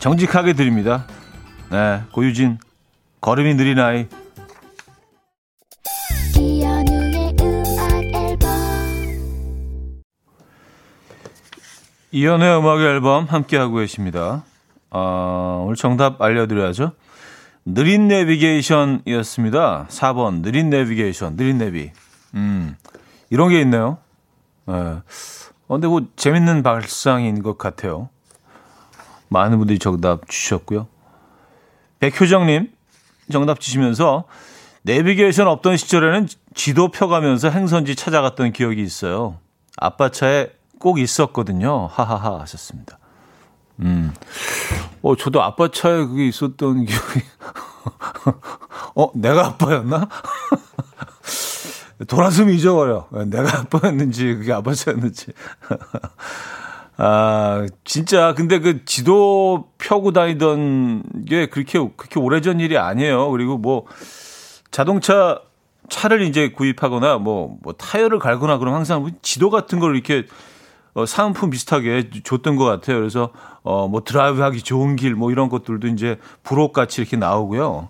[0.01, 1.07] 정직하게 드립니다.
[1.71, 2.59] 네, 고유진
[3.21, 4.07] 걸음이 느린 아이
[12.15, 14.45] 이연의 음악 앨범 함께하고 계십니다.
[14.89, 16.93] 어, 오늘 정답 알려드려야죠.
[17.65, 19.89] 느린 내비게이션이었습니다.
[19.91, 21.91] 4번 느린 내비게이션, 느린 내비.
[22.35, 22.77] 음,
[23.31, 23.99] 이런 게 있네요.
[24.69, 24.73] 예.
[24.73, 25.03] 어,
[25.67, 28.11] 근데 뭐 재밌는 발상인 것 같아요.
[29.27, 30.87] 많은 분들이 정답 주셨고요.
[31.99, 32.71] 백효정님
[33.33, 34.27] 정답 주시면서
[34.83, 39.41] 내비게이션 없던 시절에는 지도 펴가면서 행선지 찾아갔던 기억이 있어요.
[39.77, 40.51] 아빠 차에
[40.85, 41.87] 꼭 있었거든요.
[41.91, 42.99] 하하하 하셨습니다.
[43.81, 44.13] 음.
[45.01, 47.21] 어, 저도 아빠 차에 그게 있었던 기억이.
[48.95, 50.11] 어, 내가 아빠였나?
[52.07, 53.09] 돌아서면 잊어버려.
[53.29, 55.33] 내가 아빠였는지, 그게 아빠 차였는지.
[56.99, 63.31] 아, 진짜, 근데 그 지도 펴고 다니던 게 그렇게, 그렇게 오래전 일이 아니에요.
[63.31, 63.87] 그리고 뭐,
[64.71, 65.41] 자동차,
[65.89, 70.27] 차를 이제 구입하거나 뭐, 뭐, 타이어를 갈거나 그러면 항상 지도 같은 걸 이렇게
[70.95, 72.99] 어, 사은품 비슷하게 줬던 것 같아요.
[72.99, 73.31] 그래서
[73.63, 77.89] 어, 뭐 드라이브하기 좋은 길 뭐 이런 것들도 이제 부록같이 이렇게 나오고요.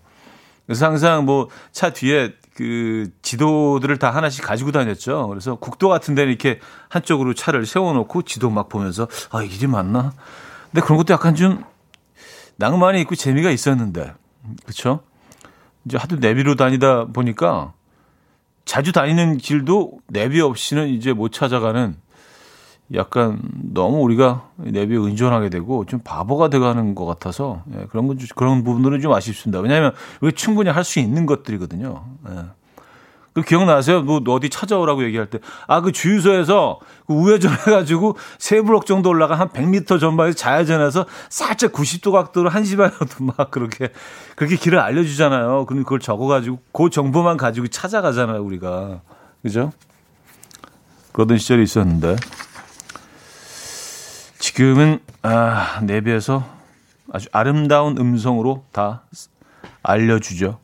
[0.66, 5.26] 그래서 항상 뭐 차 뒤에 그 지도들을 다 하나씩 가지고 다녔죠.
[5.28, 10.12] 그래서 국도 같은 데는 이렇게 한쪽으로 차를 세워놓고 지도 막 보면서 아, 이 길이 맞나?
[10.70, 11.64] 근데 그런 것도 약간 좀
[12.56, 14.14] 낭만이 있고 재미가 있었는데.
[14.62, 15.00] 그렇죠?
[15.84, 17.72] 이제 하도 내비로 다니다 보니까
[18.64, 21.96] 자주 다니는 길도 내비 없이는 이제 못 찾아가는
[22.92, 23.40] 약간
[23.73, 29.01] 너무 우리가 내비에 의존하게 되고 좀 바보가 돼가는 것 같아서 예, 그런 건 그런 부분들은
[29.01, 29.61] 좀 아쉽습니다.
[29.61, 32.05] 왜냐하면 우리 충분히 할 수 있는 것들이거든요.
[32.29, 32.44] 예.
[33.33, 34.03] 그 기억나세요?
[34.03, 39.49] 뭐 어디 찾아오라고 얘기할 때 아 그 주유소에서 그 우회전해가지고 세 블록 정도 올라가 한
[39.49, 43.88] 100m 전방에서 좌회전해서 살짝 90도 각도로 한시 방향도 막 그렇게
[44.37, 45.64] 그렇게 길을 알려주잖아요.
[45.66, 49.01] 그럼 그걸 적어가지고 그 정보만 가지고 찾아가잖아요 우리가
[49.42, 49.73] 그죠?
[51.12, 52.16] 그러던 시절이 있었는데.
[54.44, 56.44] 지금은 아, 내비에서
[57.11, 59.04] 아주 아름다운 음성으로 다
[59.83, 60.61] 알려주죠.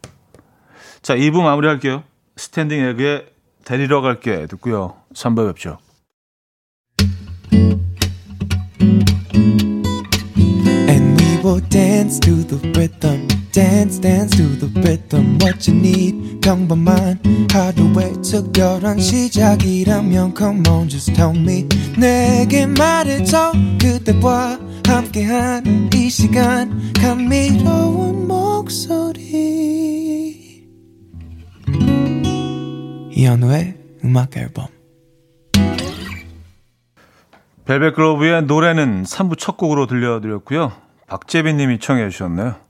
[1.01, 2.03] 자, 2부 마무리할게요.
[2.37, 3.33] 스탠딩 에그에
[3.65, 4.97] 데리러 갈게 듣고요.
[5.15, 5.79] 3부 뵙죠.
[13.61, 16.41] Dance dance to the rhythm what you need.
[16.41, 17.21] 평범한
[17.53, 21.69] 하루의 특별한 시작이라면 come on just tell me.
[21.99, 23.53] 내게 말해줘.
[23.79, 26.91] 그대와 함께한 이 시간.
[26.95, 29.21] 감미로운 목소리.
[33.13, 34.69] 이현우의 음악 앨범.
[37.67, 40.73] 벨벳 그로브의 노래는 3부 첫 곡으로 들려드렸고요.
[41.09, 42.70] 박재빈 님이 청해 주셨네요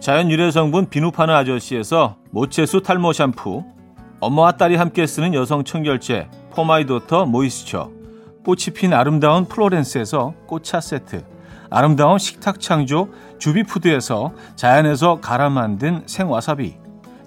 [0.00, 3.64] 자연 유래 성분 비누 파는 아저씨에서 모체수 탈모 샴푸,
[4.20, 7.90] 엄마와 딸이 함께 쓰는 여성 청결제 For My Daughter moisture,
[8.44, 11.24] 꽃이 핀 아름다운 플로렌스에서 꽃차 세트,
[11.68, 13.08] 아름다운 식탁 창조
[13.38, 16.76] 주비푸드에서 자연에서 갈아 만든 생와사비,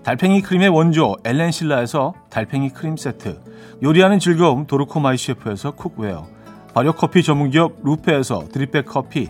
[0.03, 3.37] 달팽이 크림의 원조 엘렌실라에서 달팽이 크림 세트,
[3.83, 6.25] 요리하는 즐거움 도루코 마이셰프에서 cookware,
[6.73, 9.29] 발효 커피 전문기업 루페에서 drip bag 커피,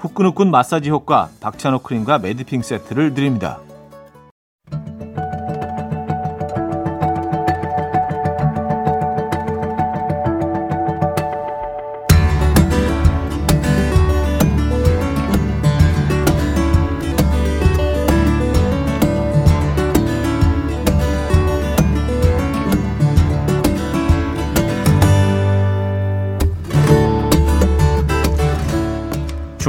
[0.00, 3.60] 후끈후끈 마사지 효과 박찬호 크림과 매디핑 세트를 드립니다.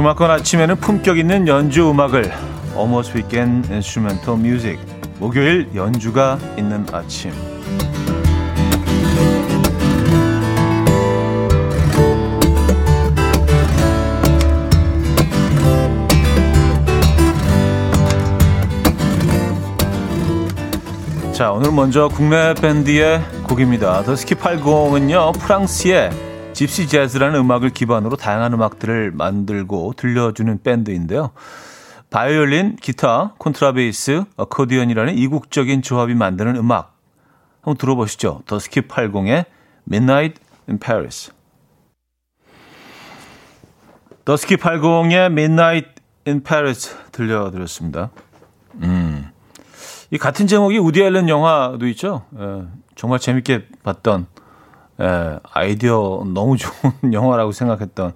[0.02, 2.32] 주말권 아침에는 품격 있는 연주 음악을
[2.76, 4.80] Almost Weekend Instrumental Music
[5.20, 7.30] 목요일 연주가 있는 아침
[21.32, 24.02] 자 오늘 먼저 국내 밴드의 곡입니다.
[24.02, 31.30] 더스키 80은요 프랑스의 집시 재즈라는 음악을 기반으로 다양한 음악들을 만들고 들려주는 밴드인데요.
[32.10, 36.98] 바이올린, 기타, 콘트라베이스, 어코디언이라는 이국적인 조합이 만드는 음악.
[37.62, 38.42] 한번 들어보시죠.
[38.46, 39.46] 더스키 80의
[39.88, 41.32] Midnight in Paris.
[44.24, 45.88] 더스키 80의 Midnight
[46.26, 48.10] in Paris 들려드렸습니다.
[48.82, 49.30] 음.
[50.10, 52.26] 이 같은 제목이 우디 앨런 영화도 있죠.
[52.38, 54.26] 예, 정말 재밌게 봤던
[55.02, 58.12] 예, 아이디어 너무 좋은 영화라고 생각했던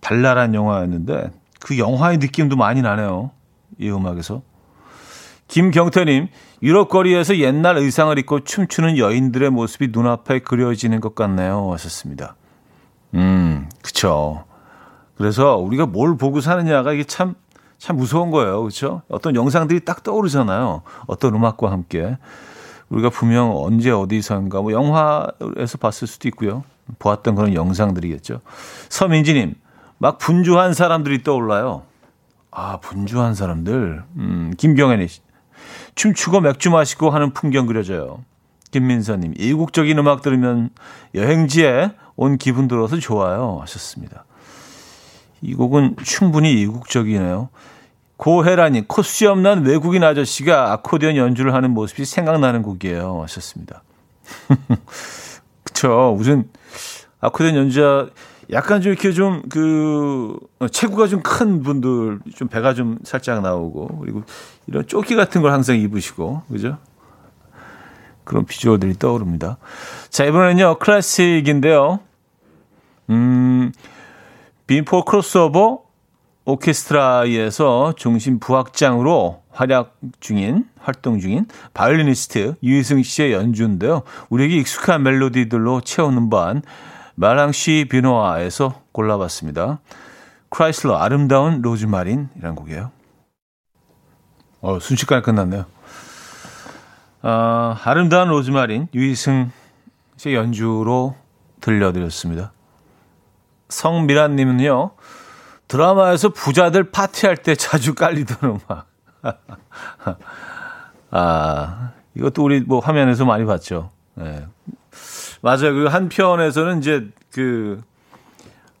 [0.00, 1.30] 발랄한 영화였는데
[1.60, 3.32] 그 영화의 느낌도 많이 나네요.
[3.78, 4.42] 이 음악에서.
[5.48, 6.28] 김경태님,
[6.62, 11.72] 유럽 거리에서 옛날 의상을 입고 춤추는 여인들의 모습이 눈앞에 그려지는 것 같네요.
[11.72, 12.36] 하셨습니다.
[13.14, 14.44] 음, 그쵸.
[15.16, 17.34] 그래서 우리가 뭘 보고 사느냐가 이게 참,
[17.78, 18.60] 참 무서운 거예요.
[18.60, 19.02] 그렇죠?
[19.08, 20.82] 어떤 영상들이 딱 떠오르잖아요.
[21.06, 22.16] 어떤 음악과 함께.
[22.88, 26.64] 우리가 분명 언제 어디선가 뭐 영화에서 봤을 수도 있고요.
[26.98, 28.40] 보았던 그런 영상들이겠죠.
[28.88, 29.54] 서민지님,
[29.98, 31.82] 막 분주한 사람들이 떠올라요.
[32.50, 34.02] 아, 분주한 사람들.
[34.16, 35.06] 음, 김경현이
[35.94, 38.24] 춤추고 맥주 마시고 하는 풍경 그려져요.
[38.70, 40.70] 김민서님, 이국적인 음악 들으면
[41.14, 43.58] 여행지에 온 기분 들어서 좋아요.
[43.62, 44.24] 하셨습니다.
[45.40, 47.48] 이 곡은 충분히 이국적이네요.
[48.18, 53.22] 고혜라님, 코스 없는 외국인 아저씨가 아코디언 연주를 하는 모습이 생각나는 곡이에요.
[53.22, 53.82] 하셨습니다.
[55.62, 56.14] 그쵸.
[56.18, 56.50] 무슨
[57.20, 58.08] 아코디언 연주자,
[58.50, 60.36] 약간 좀 이렇게 좀 그,
[60.72, 64.24] 체구가 좀 큰 분들, 좀 배가 좀 살짝 나오고, 그리고
[64.66, 66.76] 이런 조끼 같은 걸 항상 입으시고, 그죠?
[68.24, 69.58] 그런 비주얼들이 떠오릅니다.
[70.10, 72.00] 자, 이번에는요, 클래식인데요.
[73.10, 73.72] 음,
[74.66, 75.87] 빈포 크로스오버
[76.48, 84.02] 오케스트라에서 중심 부학장으로 활약 중인 활동 중인 바이올리니스트 유희승 씨의 연주인데요.
[84.30, 86.62] 우리에게 익숙한 멜로디들로 채우는 반
[87.16, 89.80] 마랑시 비노아에서 골라봤습니다.
[90.48, 92.92] 크라이슬러 아름다운 로즈마린이란 곡이에요.
[94.62, 95.66] 어, 순식간에 끝났네요.
[97.20, 99.52] 아, 아름다운 로즈마린 유희승
[100.16, 101.14] 씨의 연주로
[101.60, 102.52] 들려드렸습니다.
[103.68, 104.92] 성미란님은요.
[105.68, 108.86] 드라마에서 부자들 파티할 때 자주 깔리던 음악.
[111.10, 113.90] 아, 이것도 우리 뭐 화면에서 많이 봤죠.
[114.14, 114.46] 네.
[115.42, 115.74] 맞아요.
[115.74, 117.80] 그 한편에서는 이제 그,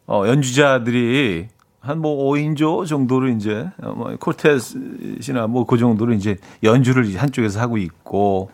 [0.06, 1.48] 어, 연주자들이
[1.80, 7.78] 한 뭐 5인조 정도로 이제, 어, 뭐 코테스나 뭐 그 정도로 이제 연주를 한쪽에서 하고
[7.78, 8.50] 있고,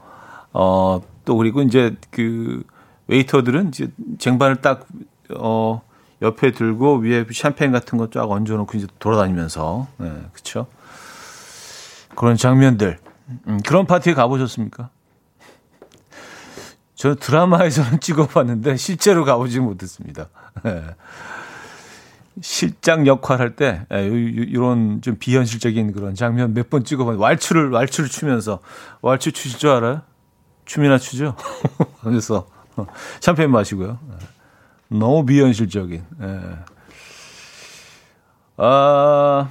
[0.53, 2.63] 어, 또 그리고 이제 그
[3.09, 4.87] 웨이터들은 이제 쟁반을 딱,
[5.37, 5.81] 어,
[6.25, 10.67] 옆에 들고 위에 샴페인 같은 거 쫙 얹어놓고 이제 돌아다니면서, 네, 그쵸.
[12.17, 12.99] 그런 장면들.
[13.49, 14.91] 음, 그런 파티에 가보셨습니까?
[16.95, 20.29] 저 드라마에서는 찍어봤는데 실제로 가보지 못했습니다.
[20.63, 20.85] 네.
[22.41, 28.09] 실장 역할 할 때, 예, 이런 좀 비현실적인 그런 장면 몇 번 찍어봤는데, 왈츠를, 왈츠를
[28.09, 28.59] 추면서,
[29.03, 30.03] 왈츠 추실 줄 알아요?
[30.65, 31.37] 춤이나 추죠?
[32.01, 32.47] 하면서,
[33.21, 33.99] 샴페인 마시고요.
[34.11, 34.34] 예.
[34.89, 36.41] 너무 비현실적인, 예.
[38.57, 39.51] 아,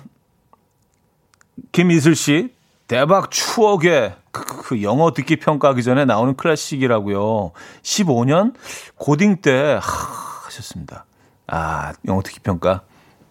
[1.71, 2.53] 김이슬 씨,
[2.87, 7.51] 대박 추억의 그, 그, 그 영어 듣기 평가하기 전에 나오는 클래식이라고요.
[7.81, 8.53] 15년
[8.95, 11.05] 고딩 때 하, 하셨습니다.
[11.47, 12.81] 아, 영어 듣기 평가.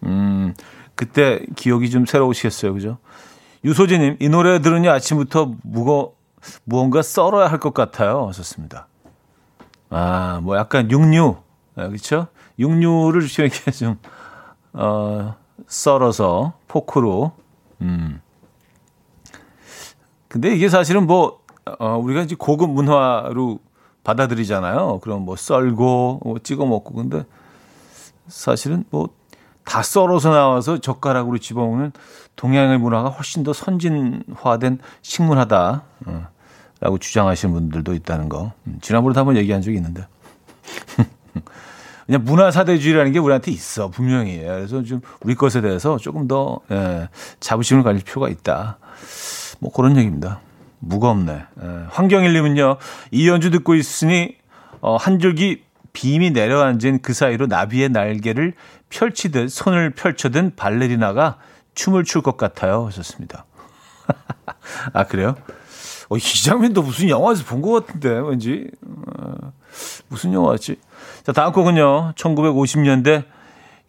[0.04, 0.54] 음,
[0.94, 2.74] 그때 기억이 좀 새로우시겠어요.
[2.74, 2.98] 그죠?
[3.64, 6.14] 유소진님, 이 노래 들으니 아침부터 무거,
[6.64, 8.26] 무언가 썰어야 할 것 같아요.
[8.28, 8.88] 하셨습니다.
[9.90, 11.36] 아, 뭐 약간 육류.
[11.76, 12.28] 아, 그렇죠?
[12.58, 13.98] 육류를 이렇게 좀,
[14.72, 15.34] 어,
[15.66, 17.32] 썰어서 포크로.
[17.80, 18.20] 음.
[20.28, 21.40] 근데 이게 사실은 뭐,
[21.78, 23.58] 어, 우리가 이제 고급 문화로
[24.04, 25.00] 받아들이잖아요.
[25.02, 26.94] 그럼 뭐 썰고, 뭐 찍어 먹고.
[26.94, 27.24] 근데
[28.28, 29.08] 사실은 뭐
[29.64, 31.92] 다 썰어서 나와서 젓가락으로 집어먹는
[32.36, 35.82] 동양의 문화가 훨씬 더 선진화된 식문화다.
[36.06, 36.26] 어,
[36.80, 38.52] 라고 주장하시는 분들도 있다는 거.
[38.66, 40.06] 음, 지난번에도 한번 얘기한 적이 있는데.
[42.06, 44.38] 그냥 문화 사대주의라는 게 우리한테 있어 분명히.
[44.38, 47.08] 그래서 좀 우리 것에 대해서 조금 더 예,
[47.40, 48.78] 자부심을 가질 필요가 있다.
[49.60, 50.40] 뭐 그런 얘기입니다.
[50.80, 51.32] 무겁네.
[51.62, 52.76] 예, 황경일님은요.
[53.12, 54.36] 이 연주 듣고 있으니
[54.80, 58.54] 어, 한 줄기 빔이 내려앉은 그 사이로 나비의 날개를
[58.90, 61.36] 펼치듯 손을 펼쳐든 발레리나가
[61.74, 62.86] 춤을 출 것 같아요.
[62.86, 63.44] 하셨습니다.
[64.92, 65.34] 아, 그래요?
[66.08, 68.68] 어, 이 장면도 무슨 영화에서 본 것 같은데, 왠지.
[68.86, 69.52] 어,
[70.08, 70.76] 무슨 영화였지?
[71.24, 72.12] 자, 다음 곡은요.
[72.16, 73.24] 1950년대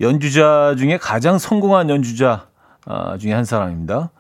[0.02, 2.48] 연주자 중에 가장 성공한 연주자
[2.86, 4.12] 아, 중에 한 사람입니다.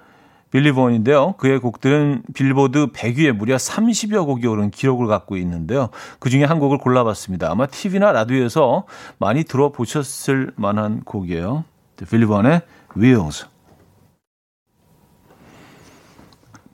[0.52, 1.34] 빌리 본인데요.
[1.38, 5.90] 그의 곡들은 빌보드 100위에 무려 30여 곡이 오른 기록을 갖고 있는데요.
[6.20, 7.50] 그 중에 한 곡을 골라봤습니다.
[7.50, 8.86] 아마 TV나 라디오에서
[9.18, 11.64] 많이 들어보셨을 만한 곡이에요.
[12.08, 12.62] 빌리 본의
[12.96, 13.48] Wheels.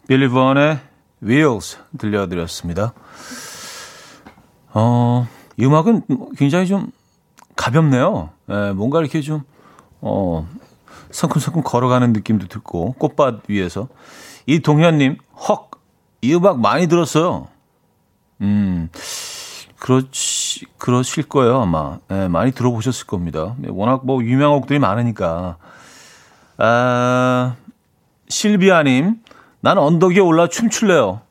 [0.09, 0.79] 빌리 본의
[1.21, 2.93] Wheels 들려드렸습니다.
[4.73, 6.01] 어, 이 음악은
[6.35, 6.91] 굉장히 좀
[7.55, 8.31] 가볍네요.
[8.49, 9.43] 예, 뭔가 이렇게 좀,
[10.01, 10.49] 어,
[11.11, 13.87] 성큼성큼 걸어가는 느낌도 듣고 꽃밭 위에서
[14.47, 15.17] 이 동현님
[15.47, 15.69] 헉
[16.21, 17.47] 이 음악 많이 들었어요.
[18.41, 18.89] 음
[19.77, 23.55] 그렇지 그러실 거예요 아마 네, 많이 들어보셨을 겁니다.
[23.67, 25.57] 워낙 뭐 유명한 곡들이 많으니까
[26.57, 27.55] 아
[28.27, 29.21] 실비아님
[29.61, 31.21] 난 언덕 에 올라 춤출래요.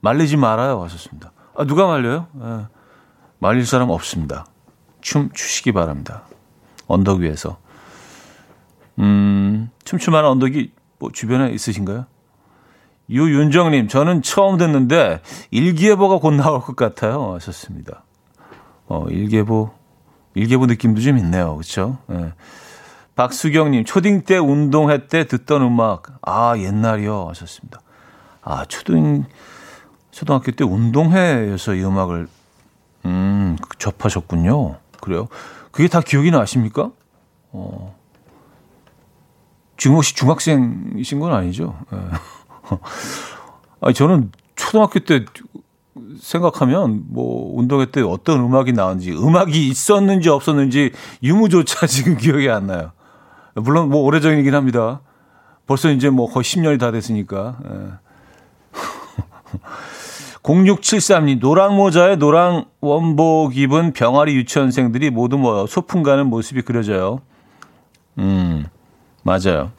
[0.00, 1.32] 말리지 말아요 하셨습니다.
[1.56, 2.28] 아 누가 말려요?
[2.32, 2.66] 네,
[3.38, 4.46] 말릴 사람 없습니다.
[5.00, 6.22] 춤 추시기 바랍니다.
[6.86, 7.58] 언덕 위에서.
[8.98, 12.06] 음, 춤추만 언덕이 뭐 주변에 있으신가요?
[13.10, 17.34] 유윤정님, 저는 처음 듣는데 일기예보가 곧 나올 것 같아요.
[17.34, 18.04] 하셨습니다.
[18.86, 19.70] 어, 일기예보,
[20.34, 21.54] 일기예보 느낌도 좀 있네요.
[21.54, 21.98] 그렇죠?
[22.06, 22.32] 네.
[23.18, 27.26] 박수경님, 초딩 때 운동회 때 듣던 음악, 아 옛날이요.
[27.30, 27.80] 하셨습니다.
[28.42, 29.24] 아 초등
[30.12, 32.28] 초등학교 때 운동회에서 이 음악을
[33.06, 34.76] 음 접하셨군요.
[35.00, 35.26] 그래요?
[35.72, 36.92] 그게 다 기억이 나십니까?
[37.50, 37.96] 어.
[39.76, 41.76] 지금 혹시 중학생이신 건 아니죠?
[41.90, 41.98] 네.
[43.82, 45.24] 아니, 저는 초등학교 때
[46.20, 52.92] 생각하면 뭐 운동회 때 어떤 음악이 나왔는지 음악이 있었는지 없었는지 유무조차 지금 기억이 안 나요.
[53.54, 55.00] 물론 뭐 오래전이긴 합니다.
[55.66, 57.58] 벌써 이제 뭐 거의 10년이 다 됐으니까.
[57.64, 57.92] 예.
[60.42, 67.20] 0673님, 노랑 모자에 노랑 원복 입은 병아리 유치원생들이 모두 모여 소풍 가는 모습이 그려져요.
[68.16, 68.66] 음.
[69.22, 69.72] 맞아요.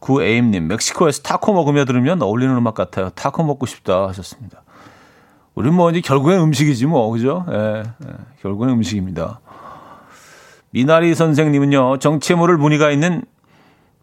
[0.00, 3.10] 구에임님, 멕시코에서 타코 먹으며 들으면 어울리는 음악 같아요.
[3.10, 4.62] 타코 먹고 싶다 하셨습니다.
[5.54, 7.44] 우리 뭐 이제 결국엔 음식이지 뭐, 그죠?
[7.50, 8.12] 예, 예,
[8.42, 9.40] 결국엔 음식입니다.
[10.70, 13.24] 미나리 선생님은요, 정체모를 무늬가 있는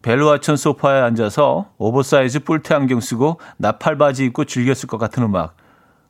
[0.02, 5.56] 벨루아천 소파에 앉아서 오버사이즈 뿔테 안경 쓰고 나팔 바지 입고 즐겼을 것 같은 음악.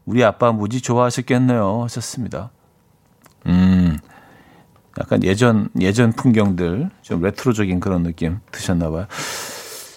[0.05, 1.83] 우리 아빠 무지 좋아하셨겠네요.
[1.85, 2.51] 하셨습니다.
[3.47, 3.99] 음,
[4.99, 9.07] 약간 예전 예전 풍경들 좀 레트로적인 그런 느낌 드셨나 봐요.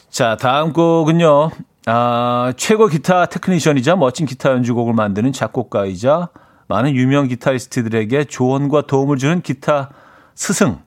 [0.10, 1.52] 자, 다음 곡은요.
[1.86, 6.30] 아, 최고 기타 technician이자 멋진 기타 연주곡을 만드는 작곡가이자
[6.68, 9.90] 많은 유명 기타리스트들에게 조언과 도움을 주는 기타
[10.40, 10.80] 스승.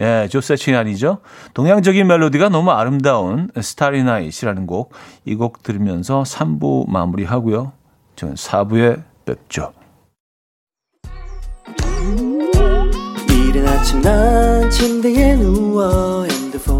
[0.00, 1.18] 예, 조 새트리아니죠.
[1.54, 4.92] 동양적인 멜로디가 너무 아름다운 Starry Night이라는 곡.
[5.24, 7.72] 이 곡 들으면서 3부 마무리하고요.
[8.16, 9.72] 저는 4부에 뵙죠.
[13.30, 16.79] 이른 아침 난 침대에 누워 핸드폰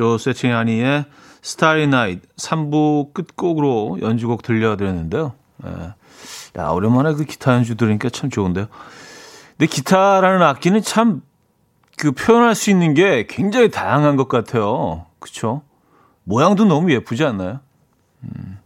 [0.00, 1.04] 조 세팅하니의
[1.42, 5.34] 스타리 나이트 3부 끝곡으로 연주곡 들려드렸는데요.
[5.66, 5.94] 예.
[6.58, 8.66] 야, 오랜만에 그 기타 연주 들으니까 참 좋은데요.
[9.58, 11.22] 근데 기타라는 악기는 참
[12.00, 15.04] 그 표현할 수 있는 게 굉장히 다양한 것 같아요.
[15.18, 15.60] 그쵸?
[16.24, 17.60] 모양도 너무 예쁘지 않나요?
[18.22, 18.58] 음.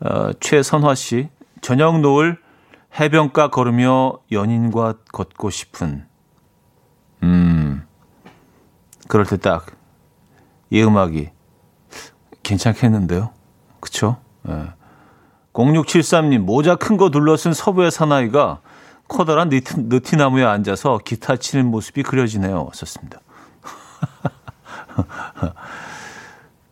[0.00, 1.28] 어, 최선화 씨,
[1.60, 2.36] 저녁 노을
[2.98, 6.04] 해변가 걸으며 연인과 걷고 싶은
[7.22, 7.86] 음
[9.06, 9.66] 그럴 때 딱
[10.70, 11.30] 이 음악이
[12.42, 13.30] 괜찮겠는데요
[13.80, 14.16] 그쵸
[14.48, 14.72] 예.
[15.52, 18.60] 0673님 모자 큰 거 둘러쓴 서부의 사나이가
[19.08, 23.18] 커다란 느티, 느티나무에 앉아서 기타 치는 모습이 그려지네요 썼습니다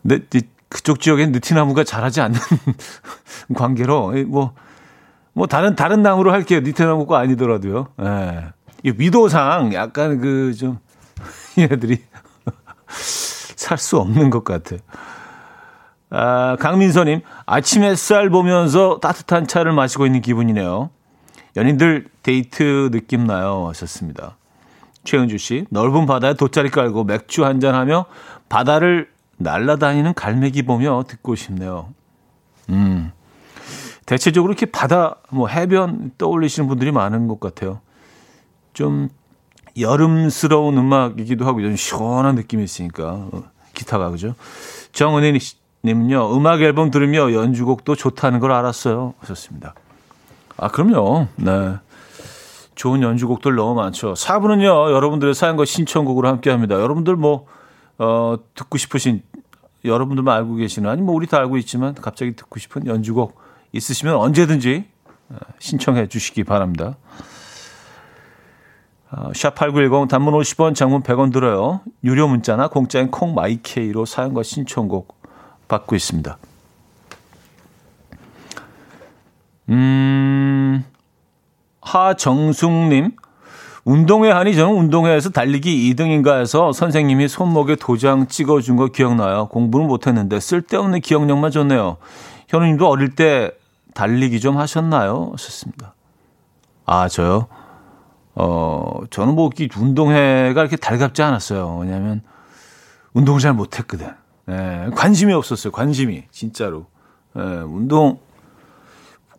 [0.03, 0.21] 근데
[0.69, 2.39] 그쪽 지역엔 느티나무가 자라지 않는
[3.57, 6.61] 관계로 뭐뭐 다른 다른 나무로 할게요.
[6.61, 7.89] 니테나무가 아니더라도요.
[8.03, 8.49] 예.
[8.85, 10.79] 이 위도상 약간 그 좀
[11.59, 12.03] 얘네들이
[13.59, 14.77] 살 수 없는 것 같아.
[16.11, 20.91] 아, 강민서님 아침 햇살 보면서 따뜻한 차를 마시고 있는 기분이네요.
[21.57, 23.67] 연인들 데이트 느낌 나요.
[23.69, 24.37] 하셨습니다.
[25.03, 28.07] 최은주 씨 넓은 바다에 돗자리 깔고 맥주 한잔 하며
[28.49, 31.93] 바다를 날아다니는 갈매기 보며 듣고 싶네요.
[32.71, 33.11] 음.
[34.07, 37.81] 대체적으로 이렇게 바다, 뭐 해변 떠올리시는 분들이 많은 것 같아요.
[38.73, 39.09] 좀
[39.81, 44.35] 여름스러운 음악이기도 하고 좀 시원한 느낌이 있으니까 어, 기타가 그죠?
[44.93, 45.39] 정은혜
[45.85, 49.15] 님은요 음악 앨범 들으며 연주곡도 좋다는 걸 알았어요.
[49.21, 49.75] 하셨습니다.
[50.57, 51.29] 아 그럼요.
[51.37, 51.77] 네.
[52.75, 54.15] 좋은 연주곡들 너무 많죠.
[54.15, 56.75] 4부는요 여러분들의 사연과 신청곡으로 함께 합니다.
[56.77, 57.47] 여러분들 뭐
[57.99, 59.23] 어, 듣고 싶으신
[59.85, 63.41] 여러분들만 알고 계시는 아니 뭐 우리 다 알고 있지만 갑자기 듣고 싶은 연주곡
[63.73, 64.85] 있으시면 언제든지
[65.31, 66.97] 어, 신청해 주시기 바랍니다.
[69.11, 71.81] 어, 샵8910 단문 50원, 장문 100원 들어요.
[72.05, 75.17] 유료 문자나 공짜인 콩 마이케이로 사연과 신청곡
[75.67, 76.37] 받고 있습니다.
[79.71, 80.85] 음,
[81.81, 83.13] 하정숙님,
[83.85, 89.49] 운동회 하니 저는 운동회에서 달리기 2등인가 해서 선생님이 손목에 도장 찍어준 거 기억나요.
[89.49, 91.97] 공부는 못했는데 쓸데없는 기억력만 좋네요.
[92.49, 93.51] 현우님도 어릴 때
[93.95, 95.31] 달리기 좀 하셨나요?
[95.33, 95.95] 하셨습니다.
[96.85, 97.47] 아, 저요?
[98.41, 101.79] 어, 저는 뭐, 이 운동회가 이렇게 달갑지 않았어요.
[101.79, 102.23] 왜냐면,
[103.13, 104.15] 운동을 잘 못했거든.
[104.49, 105.73] 예, 관심이 없었어요.
[105.73, 106.23] 관심이.
[106.31, 106.87] 진짜로.
[107.37, 108.21] 예, 운동,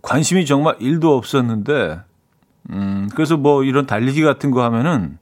[0.02, 2.02] 관심이 정말 일도 없었는데,
[2.72, 5.18] 음, 그래서 뭐, 이런 달리기 같은 거 하면은,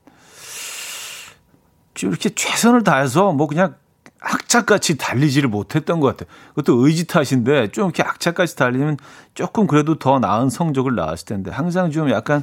[1.94, 3.76] 좀 이렇게 최선을 다해서 뭐, 그냥
[4.20, 6.28] 악착같이 달리지를 못했던 것 같아요.
[6.48, 8.96] 그것도 의지 탓인데 좀 이렇게 악착같이 달리면
[9.34, 12.42] 조금 그래도 더 나은 성적을 나왔을 텐데 항상 좀 약간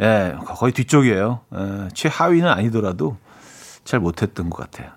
[0.00, 1.40] 예, 거의 뒤쪽이에요.
[1.54, 3.16] 예, 최하위는 아니더라도
[3.84, 4.90] 잘 못했던 것 같아요.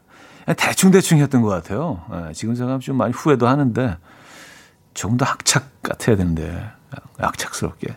[0.57, 2.03] 대충 대충 했던 것 같아요.
[2.13, 3.97] 예, 지금 생각하면 좀 많이 후회도 하는데
[4.93, 6.71] 조금 더 악착 같아야 되는데
[7.19, 7.95] 악착스럽게.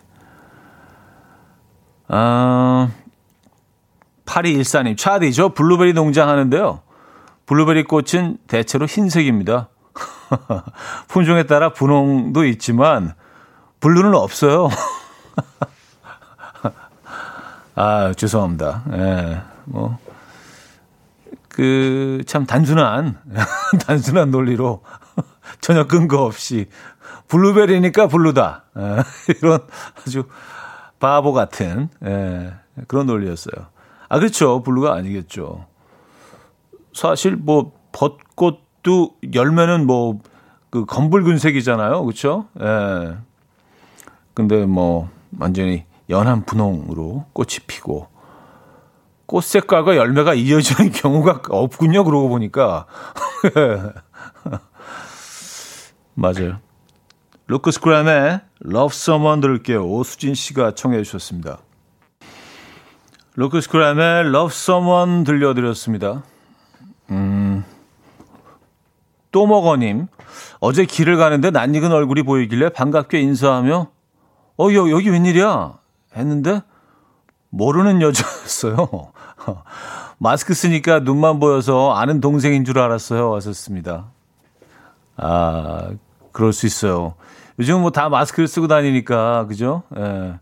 [2.07, 2.91] 아,
[4.25, 6.81] 8214님, 차디, 저 블루베리 농장 하는데요.
[7.45, 9.69] 블루베리 꽃은 대체로 흰색입니다.
[11.07, 13.13] 품종에 따라 분홍도 있지만
[13.79, 14.69] 블루는 없어요.
[17.75, 18.83] 아, 죄송합니다.
[18.93, 19.41] 예.
[19.65, 19.97] 뭐,
[21.49, 23.19] 그, 참 단순한,
[23.85, 24.83] 단순한 논리로
[25.61, 26.67] 전혀 근거 없이
[27.27, 28.65] 블루베리니까 블루다.
[28.77, 29.03] 예,
[29.41, 29.59] 이런
[29.99, 30.23] 아주
[30.99, 32.53] 바보 같은, 예,
[32.87, 33.67] 그런 논리였어요.
[34.09, 34.61] 아, 그렇죠.
[34.63, 35.65] 블루가 아니겠죠.
[36.93, 40.19] 사실 뭐 벚꽃도 열매는 뭐
[40.71, 42.03] 그 검붉은색이잖아요.
[42.03, 42.47] 그렇죠?
[42.59, 43.17] 예.
[44.33, 48.07] 근데 뭐 완전히 연한 분홍으로 꽃이 피고
[49.25, 52.03] 꽃 색깔과 열매가 이어지는 경우가 없군요.
[52.03, 52.85] 그러고 보니까.
[56.13, 56.59] 맞아요.
[57.47, 59.87] 루크스 그램의 Love Someone 들을게요.
[59.87, 61.59] 오수진 씨가 청해 주셨습니다.
[63.35, 66.23] 루크스 그램의 Love Someone 들려드렸습니다.
[67.09, 67.63] 음,
[69.31, 70.07] 또먹어님,
[70.59, 73.87] 어제 길을 가는데 낯익은 얼굴이 보이길래 반갑게 인사하며,
[74.57, 75.80] 어, 여, 여기 웬일이야?
[76.15, 76.61] 했는데,
[77.49, 79.11] 모르는 여자였어요.
[80.17, 83.29] 마스크 쓰니까 눈만 보여서 아는 동생인 줄 알았어요.
[83.29, 84.05] 왔었습니다.
[85.17, 85.89] 아,
[86.31, 87.15] 그럴 수 있어요.
[87.59, 89.83] 요즘 뭐 다 마스크를 쓰고 다니니까, 그죠?
[89.97, 90.39] 예.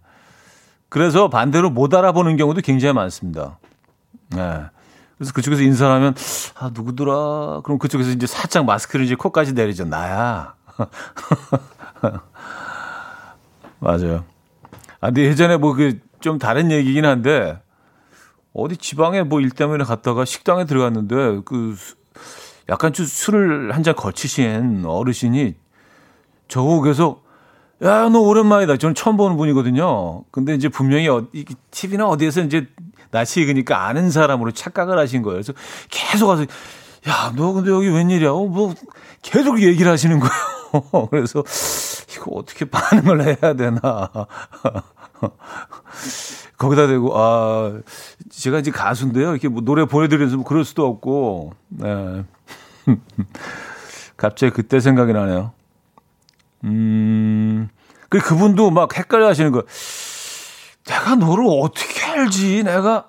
[0.89, 3.57] 그래서 반대로 못 알아보는 경우도 굉장히 많습니다.
[4.35, 4.65] 예.
[5.17, 6.13] 그래서 그쪽에서 인사를 하면,
[6.55, 7.61] 아, 누구더라?
[7.63, 9.85] 그럼 그쪽에서 이제 살짝 마스크를 이제 코까지 내리죠.
[9.85, 10.53] 나야.
[13.79, 14.23] 맞아요.
[15.01, 17.61] 아, 근데 예전에 뭐 그 좀 다른 얘기긴 한데,
[18.53, 21.75] 어디 지방에 뭐 일 때문에 갔다가 식당에 들어갔는데, 그,
[22.67, 25.55] 약간 좀 술을 한 잔 거치신 어르신이
[26.49, 27.23] 계속,
[27.83, 28.75] 야, 너 오랜만이다.
[28.77, 30.25] 저는 처음 보는 분이거든요.
[30.31, 31.25] 근데 이제 분명히 어,
[31.71, 32.67] TV나 어디에서 이제
[33.11, 35.35] 낯이 익으니까 아는 사람으로 착각을 하신 거예요.
[35.35, 35.53] 그래서
[35.89, 36.43] 계속 와서,
[37.07, 38.31] 야, 너 근데 여기 웬일이야?
[38.31, 38.73] 어, 뭐,
[39.21, 41.07] 계속 얘기를 하시는 거예요.
[41.09, 41.43] 그래서,
[42.11, 43.79] 이거 어떻게 반응을 해야 되나.
[46.57, 47.79] 거기다 대고, 아,
[48.29, 49.31] 제가 이제 가수인데요.
[49.31, 52.25] 이렇게 뭐 노래 보내드려서 뭐 그럴 수도 없고, 네.
[54.17, 55.53] 갑자기 그때 생각이 나네요.
[56.65, 57.69] 음,
[58.09, 59.63] 그 그분도 막 헷갈려 하시는 거.
[60.85, 62.63] 내가 너를 어떻게 알지?
[62.63, 63.07] 내가,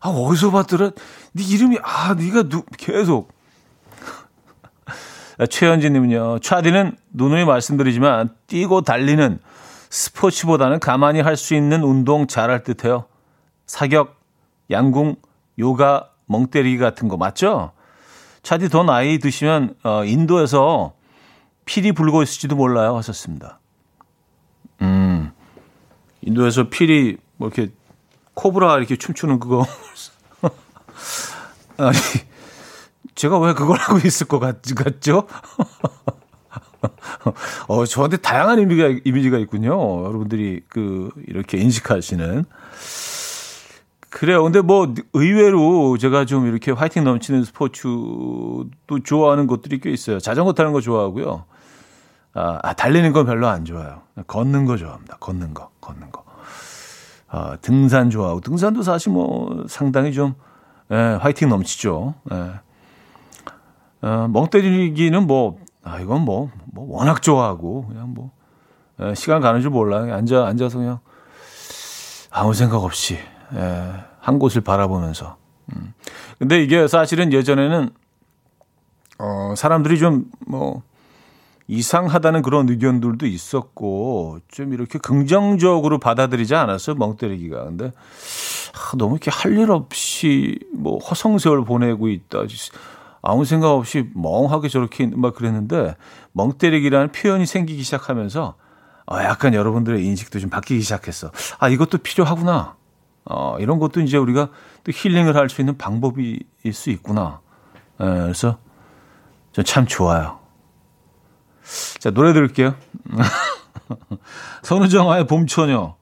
[0.00, 0.90] 아, 어디서 봤더라?
[1.32, 3.32] 네 이름이, 아, 네가 누, 계속.
[5.46, 9.38] 최현진님은요, 차디는 누누이 말씀드리지만, 뛰고 달리는
[9.90, 13.06] 스포츠보다는 가만히 할 수 있는 운동 잘할 듯 해요.
[13.66, 14.18] 사격,
[14.70, 15.16] 양궁,
[15.58, 17.72] 요가, 멍때리기 같은 거 맞죠?
[18.42, 20.94] 차디 더 나이 드시면 어, 인도에서
[21.64, 23.60] 필이 불고 있을지도 몰라요 하셨습니다.
[24.82, 25.32] 음,
[26.22, 27.72] 인도에서 필이 뭐 이렇게
[28.34, 29.66] 코브라 이렇게 춤추는 그거
[31.78, 31.98] 아니
[33.18, 35.26] 제가 왜 그걸 하고 있을 것 같, 같죠?
[37.66, 39.72] 어, 저한테 다양한 이미지가, 이미지가 있군요.
[40.04, 42.44] 여러분들이 그, 이렇게 인식하시는.
[44.08, 44.44] 그래요.
[44.44, 48.70] 근데 뭐, 의외로 제가 좀 이렇게 화이팅 넘치는 스포츠도
[49.02, 50.20] 좋아하는 것들이 꽤 있어요.
[50.20, 51.44] 자전거 타는 거 좋아하고요.
[52.34, 54.02] 아, 아 달리는 건 별로 안 좋아요.
[54.28, 55.16] 걷는 거 좋아합니다.
[55.18, 56.22] 걷는 거, 걷는 거.
[57.26, 60.34] 아, 등산 좋아하고, 등산도 사실 뭐, 상당히 좀,
[60.92, 62.14] 예, 화이팅 넘치죠.
[62.32, 62.67] 예.
[64.02, 68.30] 어, 멍 때리기는 뭐, 아, 이건 뭐, 뭐, 워낙 좋아하고, 그냥 뭐,
[69.00, 69.98] 에, 시간 가는 줄 몰라.
[70.14, 70.98] 앉아, 앉아서 그냥
[72.30, 75.36] 아무 생각 없이, 에, 한 곳을 바라보면서.
[75.74, 75.94] 음.
[76.38, 77.90] 근데 이게 사실은 예전에는,
[79.18, 80.82] 어, 사람들이 좀, 뭐,
[81.70, 87.64] 이상하다는 그런 의견들도 있었고, 좀 이렇게 긍정적으로 받아들이지 않았어요, 멍 때리기가.
[87.64, 87.86] 근데,
[88.74, 92.46] 아, 너무 이렇게 할 일 없이, 뭐, 허성세월 보내고 있다.
[93.22, 95.96] 아무 생각 없이 멍하게 저렇게 막 그랬는데
[96.32, 98.54] 멍 때리기라는 표현이 생기기 시작하면서
[99.10, 101.30] 어, 약간 여러분들의 인식도 좀 바뀌기 시작했어.
[101.58, 102.76] 아, 이것도 필요하구나.
[103.24, 104.50] 어, 이런 것도 이제 우리가
[104.84, 106.40] 또 힐링을 할 수 있는 방법일
[106.72, 107.40] 수 있구나.
[108.00, 108.58] 에, 예, 그래서
[109.52, 110.38] 전 참 좋아요.
[111.98, 112.74] 자, 노래 들을게요.
[114.62, 115.96] 선우정아의 봄처녀.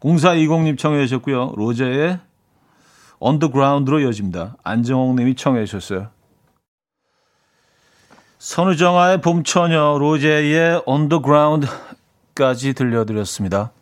[0.00, 1.52] 0420님 청해 주셨고요.
[1.56, 2.20] 로제의
[3.18, 4.56] 언더그라운드로 이어집니다.
[4.62, 6.08] 안정홍 님이 청해 주셨어요.
[8.38, 13.72] 선우정아의 봄처녀, 로제의 언더그라운드까지 들려드렸습니다.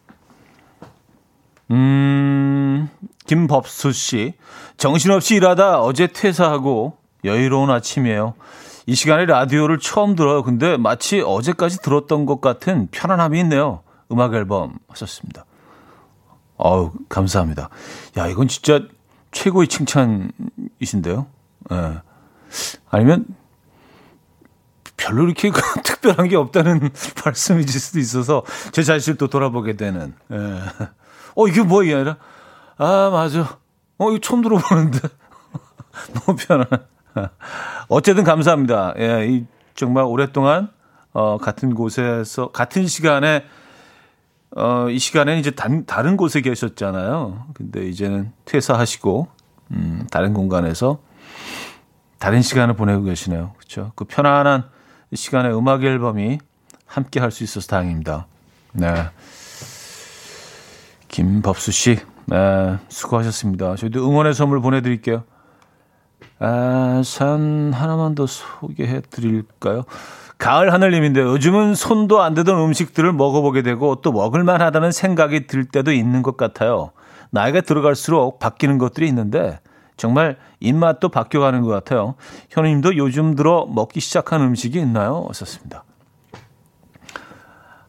[1.70, 2.88] 음,
[3.26, 4.34] 김법수 씨.
[4.76, 8.34] 정신없이 일하다 어제 퇴사하고 여유로운 아침이에요.
[8.86, 10.42] 이 시간에 라디오를 처음 들어요.
[10.42, 13.80] 근데 마치 어제까지 들었던 것 같은 편안함이 있네요.
[14.12, 15.46] 음악 앨범 하셨습니다.
[16.56, 17.70] 어우, 감사합니다.
[18.18, 18.82] 야, 이건 진짜
[19.32, 21.26] 최고의 칭찬이신데요.
[21.72, 21.74] 예.
[21.74, 21.94] 네.
[22.90, 23.26] 아니면
[24.96, 25.50] 별로 이렇게
[25.82, 26.90] 특별한 게 없다는
[27.24, 28.42] 말씀이실 수도 있어서
[28.72, 30.14] 제 자신을 또 돌아보게 되는.
[30.32, 30.60] 예.
[31.34, 32.16] 어, 이게 뭐야, 이게 아니라.
[32.76, 33.58] 아, 맞아.
[33.98, 35.00] 어, 이거 처음 들어보는데.
[36.14, 36.66] 너무 편한.
[37.88, 38.94] 어쨌든 감사합니다.
[38.98, 40.70] 예, 이 정말 오랫동안
[41.12, 43.44] 어, 같은 곳에서, 같은 시간에,
[44.56, 47.46] 어, 이 시간에는 이제 단, 다른 곳에 계셨잖아요.
[47.54, 49.28] 근데 이제는 퇴사하시고,
[49.70, 50.98] 음, 다른 공간에서
[52.18, 53.52] 다른 시간을 보내고 계시네요.
[53.56, 53.92] 그렇죠?
[53.94, 54.64] 그 편안한
[55.14, 56.40] 이 시간에 음악 앨범이
[56.86, 58.26] 함께 할 수 있어서 다행입니다.
[58.72, 58.92] 네.
[61.06, 63.76] 김법수 씨, 네, 수고하셨습니다.
[63.76, 65.22] 저희도 응원의 선물 보내드릴게요.
[66.40, 69.84] 아, 산 하나만 더 소개해 드릴까요?
[70.38, 75.92] 가을 하늘님인데 요즘은 손도 안 대던 음식들을 먹어보게 되고 또 먹을만 하다는 생각이 들 때도
[75.92, 76.90] 있는 것 같아요.
[77.30, 79.60] 나이가 들어갈수록 바뀌는 것들이 있는데
[79.96, 82.14] 정말 입맛도 바뀌어가는 것 같아요.
[82.50, 85.28] 현우님도 요즘 들어 먹기 시작한 음식이 있나요?
[85.32, 85.84] 썼습니다.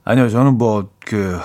[0.04, 1.40] 아니요, 저는 뭐, 그,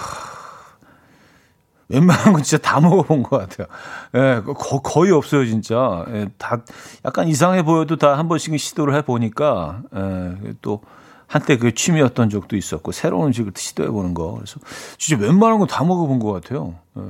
[1.88, 3.66] 웬만한 건 진짜 다 먹어본 것 같아요.
[4.14, 6.04] 예, 거, 거의 없어요, 진짜.
[6.08, 6.62] 예, 다
[7.04, 10.82] 약간 이상해 보여도 다 한 번씩 시도를 해보니까, 예, 또
[11.26, 14.34] 한때 그 취미였던 적도 있었고, 새로운 음식을 시도해보는 거.
[14.34, 14.60] 그래서
[14.98, 16.74] 진짜 웬만한 건 다 먹어본 것 같아요.
[16.98, 17.02] 예.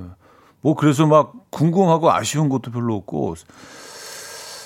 [0.62, 3.34] 뭐 그래서 막 궁금하고 아쉬운 것도 별로 없고,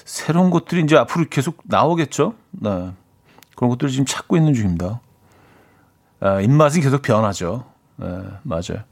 [0.04, 2.34] 새로운 것들이 이제 앞으로 계속 나오겠죠?
[2.52, 2.92] 네.
[3.56, 5.00] 그런 것들을 지금 찾고 있는 중입니다.
[6.20, 7.64] 아, 입맛은 계속 변하죠.
[7.96, 8.06] 네,
[8.42, 8.84] 맞아요.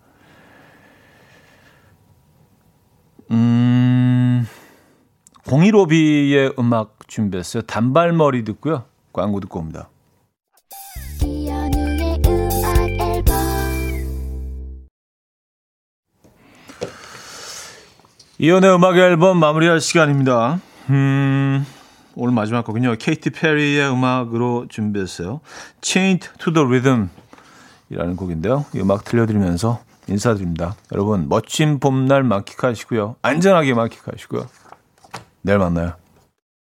[3.30, 4.46] 음,
[5.44, 7.62] 015B의 음악 준비했어요.
[7.62, 8.84] 단발머리 듣고요.
[9.12, 9.88] 광고 듣고 옵니다.
[18.38, 20.60] 이연의 음악 앨범 마무리할 시간입니다.
[20.90, 21.66] 음,
[22.14, 22.96] 오늘 마지막 곡은요.
[22.98, 25.40] 케이티 페리의 음악으로 준비했어요.
[25.82, 27.08] Chained to the Rhythm
[27.90, 28.64] 이라는 곡인데요.
[28.74, 30.74] 이 음악 들려드리면서 인사드립니다.
[30.92, 33.16] 여러분 멋진 봄날 만끽하시고요.
[33.22, 34.46] 안전하게 만끽하시고요.
[35.42, 36.01] 내일 만나요.